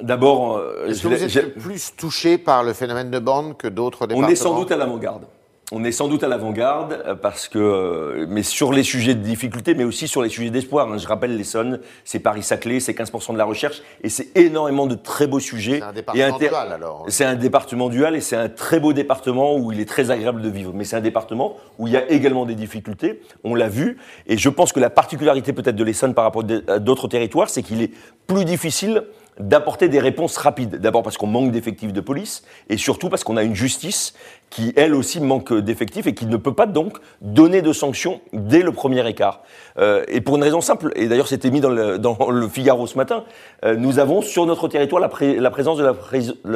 D'abord, 0.01 0.57
euh, 0.57 0.87
est-ce 0.87 1.03
que 1.03 1.07
vous 1.09 1.37
êtes 1.37 1.55
plus 1.57 1.95
touché 1.95 2.37
par 2.37 2.63
le 2.63 2.73
phénomène 2.73 3.11
de 3.11 3.19
bande 3.19 3.57
que 3.57 3.67
d'autres 3.67 4.07
départements 4.07 4.27
On 4.27 4.31
est 4.31 4.35
sans 4.35 4.57
doute 4.57 4.71
à 4.71 4.77
l'avant-garde 4.77 5.25
on 5.71 5.83
est 5.85 5.91
sans 5.91 6.07
doute 6.07 6.23
à 6.23 6.27
l'avant-garde 6.27 7.01
euh, 7.05 7.15
parce 7.15 7.47
que, 7.47 7.57
euh, 7.57 8.25
mais 8.29 8.43
sur 8.43 8.73
les 8.73 8.83
sujets 8.83 9.15
de 9.15 9.21
difficulté, 9.21 9.73
mais 9.73 9.85
aussi 9.85 10.07
sur 10.07 10.21
les 10.21 10.29
sujets 10.29 10.49
d'espoir. 10.49 10.91
Hein. 10.91 10.97
Je 10.97 11.07
rappelle 11.07 11.37
l'Essonne, 11.37 11.79
c'est 12.03 12.19
Paris-Saclay, 12.19 12.79
c'est 12.81 12.91
15% 12.93 13.33
de 13.33 13.37
la 13.37 13.45
recherche 13.45 13.81
et 14.03 14.09
c'est 14.09 14.35
énormément 14.37 14.85
de 14.85 14.95
très 14.95 15.27
beaux 15.27 15.39
sujets. 15.39 15.79
C'est 15.79 15.85
un 15.85 15.93
département 15.93 16.37
dual 16.37 16.71
alors. 16.73 17.05
C'est 17.07 17.25
un 17.25 17.35
département 17.35 17.89
dual 17.89 18.15
et 18.15 18.21
c'est 18.21 18.35
un 18.35 18.49
très 18.49 18.79
beau 18.79 18.91
département 18.91 19.55
où 19.55 19.71
il 19.71 19.79
est 19.79 19.85
très 19.85 20.11
agréable 20.11 20.41
de 20.41 20.49
vivre. 20.49 20.73
Mais 20.75 20.83
c'est 20.83 20.97
un 20.97 21.01
département 21.01 21.57
où 21.79 21.87
il 21.87 21.93
y 21.93 21.97
a 21.97 22.11
également 22.11 22.45
des 22.45 22.55
difficultés. 22.55 23.21
On 23.45 23.55
l'a 23.55 23.69
vu 23.69 23.97
et 24.27 24.37
je 24.37 24.49
pense 24.49 24.73
que 24.73 24.79
la 24.79 24.89
particularité 24.89 25.53
peut-être 25.53 25.75
de 25.75 25.83
l'Essonne 25.83 26.13
par 26.13 26.25
rapport 26.25 26.43
à 26.67 26.79
d'autres 26.79 27.07
territoires, 27.07 27.49
c'est 27.49 27.63
qu'il 27.63 27.81
est 27.81 27.91
plus 28.27 28.43
difficile 28.43 29.03
d'apporter 29.39 29.89
des 29.89 29.99
réponses 29.99 30.37
rapides. 30.37 30.77
D'abord 30.77 31.03
parce 31.03 31.17
qu'on 31.17 31.27
manque 31.27 31.51
d'effectifs 31.51 31.93
de 31.93 32.01
police 32.01 32.43
et 32.69 32.77
surtout 32.77 33.09
parce 33.09 33.23
qu'on 33.23 33.37
a 33.37 33.43
une 33.43 33.55
justice 33.55 34.13
qui, 34.49 34.73
elle 34.75 34.93
aussi, 34.93 35.21
manque 35.21 35.53
d'effectifs 35.53 36.07
et 36.07 36.13
qui 36.13 36.25
ne 36.25 36.37
peut 36.37 36.53
pas 36.53 36.65
donc 36.65 36.97
donner 37.21 37.61
de 37.61 37.71
sanctions 37.73 38.21
dès 38.33 38.61
le 38.61 38.71
premier 38.71 39.07
écart. 39.07 39.41
Euh, 39.77 40.03
et 40.07 40.21
pour 40.21 40.35
une 40.35 40.43
raison 40.43 40.61
simple, 40.61 40.91
et 40.95 41.07
d'ailleurs 41.07 41.27
c'était 41.27 41.49
mis 41.49 41.61
dans 41.61 41.69
le, 41.69 42.47
Figaro 42.49 42.87
ce 42.87 42.97
matin, 42.97 43.23
euh, 43.63 43.75
nous 43.75 43.99
avons 43.99 44.21
sur 44.21 44.45
notre 44.45 44.67
territoire 44.67 45.01
la, 45.01 45.09
présence 45.09 45.77
de 45.77 45.83
la, 45.83 45.93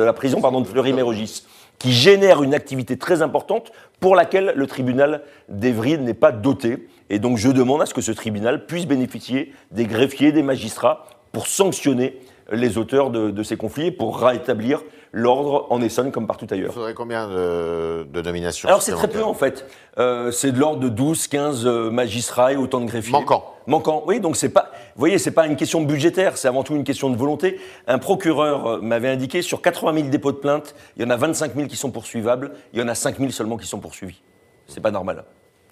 la 0.03 0.13
prison 0.13 0.41
pardon, 0.41 0.61
de 0.61 0.67
Fleury-Mérogis 0.67 1.43
qui 1.79 1.91
génère 1.91 2.43
une 2.43 2.53
activité 2.53 2.97
très 2.97 3.21
importante 3.21 3.71
pour 3.99 4.15
laquelle 4.15 4.53
le 4.55 4.67
tribunal 4.67 5.21
d'Evry 5.49 5.97
n'est 5.97 6.13
pas 6.13 6.31
doté. 6.31 6.87
Et 7.09 7.19
donc 7.19 7.37
je 7.37 7.49
demande 7.49 7.81
à 7.81 7.85
ce 7.85 7.93
que 7.93 8.01
ce 8.01 8.11
tribunal 8.11 8.65
puisse 8.65 8.85
bénéficier 8.85 9.53
des 9.71 9.85
greffiers, 9.85 10.31
des 10.31 10.43
magistrats, 10.43 11.05
pour 11.31 11.47
sanctionner 11.47 12.17
les 12.51 12.77
auteurs 12.77 13.09
de, 13.09 13.43
ces 13.43 13.57
conflits 13.57 13.91
pour 13.91 14.19
rétablir 14.19 14.83
l'ordre 15.11 15.67
en 15.69 15.81
Essonne 15.81 16.11
comme 16.11 16.27
partout 16.27 16.47
ailleurs. 16.51 16.69
Il 16.71 16.73
faudrait 16.73 16.93
combien 16.93 17.27
de, 17.27 18.21
nominations 18.21 18.67
Alors 18.67 18.81
c'est 18.81 18.91
très 18.91 19.07
peu 19.07 19.23
en 19.23 19.33
fait. 19.33 19.65
Euh, 19.97 20.31
c'est 20.31 20.51
de 20.51 20.59
l'ordre 20.59 20.79
de 20.79 20.89
12, 20.89 21.27
15 21.27 21.65
euh, 21.65 21.89
magistrats 21.89 22.53
et 22.53 22.57
autant 22.57 22.81
de 22.81 22.85
greffiers. 22.85 23.13
Manquant. 23.13 23.53
Manquant, 23.67 24.03
oui, 24.05 24.19
donc 24.19 24.35
c'est 24.35 24.49
pas, 24.49 24.71
vous 24.95 24.99
voyez, 24.99 25.17
c'est 25.17 25.31
pas 25.31 25.47
une 25.47 25.55
question 25.55 25.81
budgétaire, 25.81 26.37
c'est 26.37 26.47
avant 26.47 26.63
tout 26.63 26.75
une 26.75 26.83
question 26.83 27.09
de 27.09 27.15
volonté. 27.15 27.59
Un 27.87 27.97
procureur 27.97 28.67
euh, 28.67 28.81
m'avait 28.81 29.09
indiqué 29.09 29.41
sur 29.41 29.61
80 29.61 29.93
000 29.93 30.09
dépôts 30.09 30.31
de 30.31 30.37
plainte, 30.37 30.75
il 30.97 31.03
y 31.03 31.05
en 31.05 31.09
a 31.09 31.15
25 31.15 31.55
000 31.55 31.67
qui 31.67 31.75
sont 31.75 31.91
poursuivables, 31.91 32.51
il 32.73 32.79
y 32.79 32.83
en 32.83 32.87
a 32.87 32.95
5 32.95 33.17
000 33.17 33.31
seulement 33.31 33.57
qui 33.57 33.67
sont 33.67 33.79
poursuivis. 33.79 34.21
C'est 34.67 34.81
pas 34.81 34.91
normal. 34.91 35.23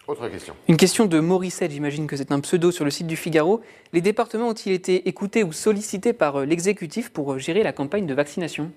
Autre 0.05 0.27
question. 0.27 0.53
Une 0.67 0.75
question 0.75 1.05
de 1.05 1.19
Morissette, 1.21 1.71
j'imagine 1.71 2.07
que 2.07 2.17
c'est 2.17 2.33
un 2.33 2.41
pseudo 2.41 2.71
sur 2.71 2.83
le 2.83 2.91
site 2.91 3.07
du 3.07 3.15
Figaro. 3.15 3.61
Les 3.93 4.01
départements 4.01 4.49
ont-ils 4.49 4.73
été 4.73 5.07
écoutés 5.07 5.45
ou 5.45 5.53
sollicités 5.53 6.11
par 6.11 6.41
euh, 6.41 6.45
l'exécutif 6.45 7.09
pour 7.09 7.31
euh, 7.31 7.39
gérer 7.39 7.63
la 7.63 7.71
campagne 7.71 8.05
de 8.05 8.13
vaccination? 8.13 8.69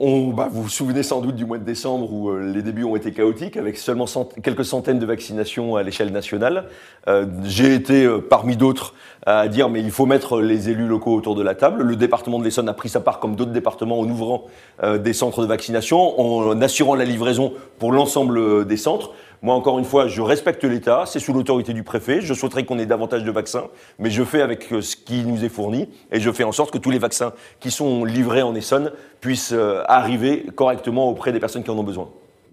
Bah, 0.00 0.48
vous 0.48 0.62
vous 0.62 0.68
souvenez 0.68 1.02
sans 1.02 1.20
doute 1.20 1.34
du 1.34 1.44
mois 1.44 1.58
de 1.58 1.64
décembre 1.64 2.12
où 2.12 2.30
euh, 2.30 2.52
les 2.52 2.62
débuts 2.62 2.84
ont 2.84 2.94
été 2.94 3.10
chaotiques 3.10 3.56
avec 3.56 3.76
seulement 3.76 4.04
quelques 4.44 4.64
centaines 4.64 5.00
de 5.00 5.06
vaccinations 5.06 5.74
à 5.74 5.82
l'échelle 5.82 6.12
nationale. 6.12 6.66
Euh, 7.08 7.26
j'ai 7.42 7.74
été 7.74 8.04
euh, 8.04 8.20
parmi 8.20 8.56
d'autres 8.56 8.94
à 9.26 9.48
dire 9.48 9.68
mais 9.68 9.80
il 9.80 9.90
faut 9.90 10.06
mettre 10.06 10.40
les 10.40 10.70
élus 10.70 10.86
locaux 10.86 11.12
autour 11.14 11.34
de 11.34 11.42
la 11.42 11.56
table. 11.56 11.82
Le 11.82 11.96
département 11.96 12.38
de 12.38 12.44
l'Essonne 12.44 12.68
a 12.68 12.74
pris 12.74 12.88
sa 12.88 13.00
part 13.00 13.18
comme 13.18 13.34
d'autres 13.34 13.50
départements 13.50 13.98
en 13.98 14.08
ouvrant 14.08 14.44
des 15.00 15.12
centres 15.12 15.42
de 15.42 15.46
vaccination, 15.46 16.18
en 16.18 16.62
assurant 16.62 16.94
la 16.94 17.04
livraison 17.04 17.52
pour 17.78 17.92
l'ensemble 17.92 18.64
des 18.64 18.76
centres. 18.76 19.12
Moi, 19.42 19.54
encore 19.54 19.78
une 19.78 19.84
fois, 19.84 20.08
je 20.08 20.20
respecte 20.20 20.64
l'État, 20.64 21.04
c'est 21.06 21.20
sous 21.20 21.32
l'autorité 21.32 21.72
du 21.72 21.82
préfet. 21.82 22.20
Je 22.20 22.34
souhaiterais 22.34 22.64
qu'on 22.64 22.78
ait 22.78 22.86
davantage 22.86 23.24
de 23.24 23.30
vaccins, 23.30 23.68
mais 23.98 24.10
je 24.10 24.24
fais 24.24 24.42
avec 24.42 24.68
ce 24.80 24.96
qui 24.96 25.24
nous 25.24 25.44
est 25.44 25.48
fourni 25.48 25.88
et 26.10 26.20
je 26.20 26.30
fais 26.30 26.44
en 26.44 26.52
sorte 26.52 26.72
que 26.72 26.78
tous 26.78 26.90
les 26.90 26.98
vaccins 26.98 27.32
qui 27.60 27.70
sont 27.70 28.04
livrés 28.04 28.42
en 28.42 28.54
Essonne 28.54 28.92
puissent 29.20 29.54
arriver 29.86 30.46
correctement 30.54 31.08
auprès 31.08 31.32
des 31.32 31.40
personnes 31.40 31.62
qui 31.62 31.70
en 31.70 31.78
ont 31.78 31.84
besoin. 31.84 32.08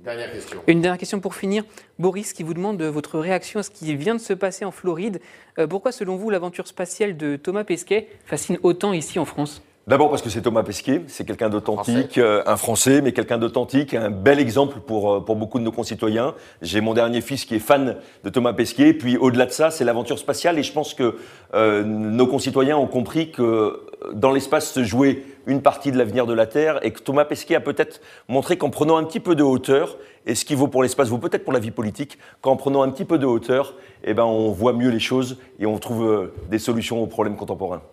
Dernière 0.05 0.31
question. 0.31 0.61
Une 0.67 0.81
dernière 0.81 0.99
question 0.99 1.19
pour 1.19 1.33
finir. 1.33 1.63
Boris, 1.97 2.31
qui 2.31 2.43
vous 2.43 2.53
demande 2.53 2.79
votre 2.83 3.17
réaction 3.17 3.59
à 3.59 3.63
ce 3.63 3.71
qui 3.71 3.95
vient 3.95 4.13
de 4.13 4.19
se 4.19 4.33
passer 4.33 4.63
en 4.63 4.69
Floride. 4.69 5.19
Euh, 5.57 5.65
pourquoi, 5.65 5.91
selon 5.91 6.15
vous, 6.15 6.29
l'aventure 6.29 6.67
spatiale 6.67 7.17
de 7.17 7.37
Thomas 7.37 7.63
Pesquet 7.63 8.07
fascine 8.23 8.59
autant 8.61 8.93
ici 8.93 9.17
en 9.17 9.25
France? 9.25 9.63
D'abord 9.87 10.09
parce 10.09 10.23
que 10.23 10.31
c'est 10.31 10.41
Thomas 10.41 10.63
Pesquet, 10.63 11.03
c'est 11.05 11.25
quelqu'un 11.25 11.47
d'authentique, 11.47 12.17
euh, 12.17 12.41
un 12.47 12.57
Français, 12.57 13.01
mais 13.01 13.11
quelqu'un 13.11 13.37
d'authentique, 13.37 13.93
un 13.93 14.09
bel 14.09 14.39
exemple 14.39 14.79
pour, 14.79 15.13
euh, 15.13 15.19
pour 15.19 15.35
beaucoup 15.35 15.59
de 15.59 15.63
nos 15.63 15.71
concitoyens. 15.71 16.33
J'ai 16.63 16.81
mon 16.81 16.95
dernier 16.95 17.21
fils 17.21 17.45
qui 17.45 17.53
est 17.53 17.59
fan 17.59 17.97
de 18.23 18.29
Thomas 18.31 18.53
Pesquet, 18.53 18.93
puis 18.93 19.15
au-delà 19.15 19.45
de 19.45 19.51
ça, 19.51 19.69
c'est 19.69 19.83
l'aventure 19.83 20.17
spatiale, 20.17 20.57
et 20.57 20.63
je 20.63 20.73
pense 20.73 20.95
que 20.95 21.17
euh, 21.53 21.83
nos 21.83 22.25
concitoyens 22.25 22.77
ont 22.77 22.87
compris 22.87 23.29
que 23.29 23.79
dans 24.11 24.31
l'espace 24.31 24.71
se 24.71 24.83
jouait 24.83 25.21
une 25.45 25.61
partie 25.61 25.91
de 25.91 25.99
l'avenir 25.99 26.25
de 26.25 26.33
la 26.33 26.47
Terre, 26.47 26.83
et 26.83 26.89
que 26.89 26.99
Thomas 26.99 27.25
Pesquet 27.25 27.53
a 27.53 27.61
peut-être 27.61 28.01
montré 28.27 28.57
qu'en 28.57 28.71
prenant 28.71 28.97
un 28.97 29.03
petit 29.03 29.19
peu 29.19 29.35
de 29.35 29.43
hauteur, 29.43 29.99
et 30.25 30.33
ce 30.33 30.45
qui 30.45 30.55
vaut 30.55 30.67
pour 30.67 30.81
l'espace 30.81 31.09
vaut 31.09 31.19
peut-être 31.19 31.43
pour 31.43 31.53
la 31.53 31.59
vie 31.59 31.69
politique, 31.69 32.17
qu'en 32.41 32.55
prenant 32.55 32.81
un 32.81 32.89
petit 32.89 33.05
peu 33.05 33.19
de 33.19 33.27
hauteur, 33.27 33.75
eh 34.03 34.15
ben, 34.15 34.23
on 34.23 34.49
voit 34.49 34.73
mieux 34.73 34.89
les 34.89 34.99
choses 34.99 35.37
et 35.59 35.67
on 35.67 35.77
trouve 35.77 36.31
des 36.49 36.57
solutions 36.57 37.03
aux 37.03 37.07
problèmes 37.07 37.35
contemporains. 37.35 37.83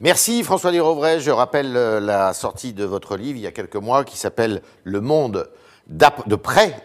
Merci 0.00 0.42
François 0.42 0.72
Lirovray. 0.72 1.20
Je 1.20 1.30
rappelle 1.30 1.76
euh, 1.76 2.00
la 2.00 2.34
sortie 2.34 2.72
de 2.72 2.84
votre 2.84 3.16
livre 3.16 3.38
il 3.38 3.42
y 3.42 3.46
a 3.46 3.52
quelques 3.52 3.76
mois 3.76 4.04
qui 4.04 4.18
s'appelle 4.18 4.60
Le 4.82 5.00
monde 5.00 5.48
de 5.86 6.34
près. 6.34 6.76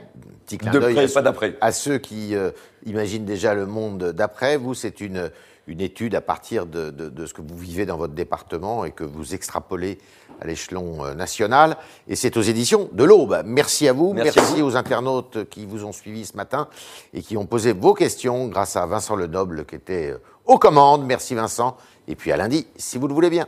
Petit 0.45 0.59
clin 0.59 0.71
de 0.71 0.79
près, 0.79 1.07
pas 1.07 1.21
d'après. 1.23 1.57
À 1.59 1.71
ceux 1.71 1.97
qui 1.97 2.35
euh, 2.35 2.51
imaginent 2.85 3.25
déjà 3.25 3.55
le 3.55 3.65
monde 3.65 4.11
d'après. 4.11 4.57
Vous, 4.57 4.75
c'est 4.75 5.01
une, 5.01 5.31
une 5.65 5.81
étude 5.81 6.13
à 6.13 6.21
partir 6.21 6.67
de, 6.67 6.91
de, 6.91 7.25
ce 7.25 7.33
que 7.33 7.41
vous 7.41 7.57
vivez 7.57 7.87
dans 7.87 7.97
votre 7.97 8.13
département 8.13 8.85
et 8.85 8.91
que 8.91 9.03
vous 9.03 9.33
extrapolez 9.33 9.97
à 10.39 10.45
l'échelon 10.45 11.03
euh, 11.03 11.15
national. 11.15 11.77
Et 12.07 12.15
c'est 12.15 12.37
aux 12.37 12.43
éditions 12.43 12.89
de 12.93 13.03
l'Aube. 13.03 13.41
Merci 13.43 13.87
à 13.87 13.93
vous. 13.93 14.13
Merci, 14.13 14.61
aux 14.61 14.75
internautes 14.75 15.49
qui 15.49 15.65
vous 15.65 15.83
ont 15.83 15.93
suivi 15.93 16.27
ce 16.27 16.37
matin 16.37 16.67
et 17.15 17.23
qui 17.23 17.37
ont 17.37 17.47
posé 17.47 17.73
vos 17.73 17.95
questions 17.95 18.47
grâce 18.47 18.75
à 18.75 18.85
Vincent 18.85 19.15
Lenoble 19.15 19.65
qui 19.65 19.75
était 19.75 20.15
aux 20.45 20.59
commandes. 20.59 21.05
Merci 21.05 21.33
Vincent. 21.33 21.75
Et 22.09 22.15
puis 22.15 22.31
à 22.31 22.37
lundi, 22.37 22.65
si 22.75 22.97
vous 22.97 23.07
le 23.07 23.13
voulez 23.13 23.29
bien. 23.29 23.47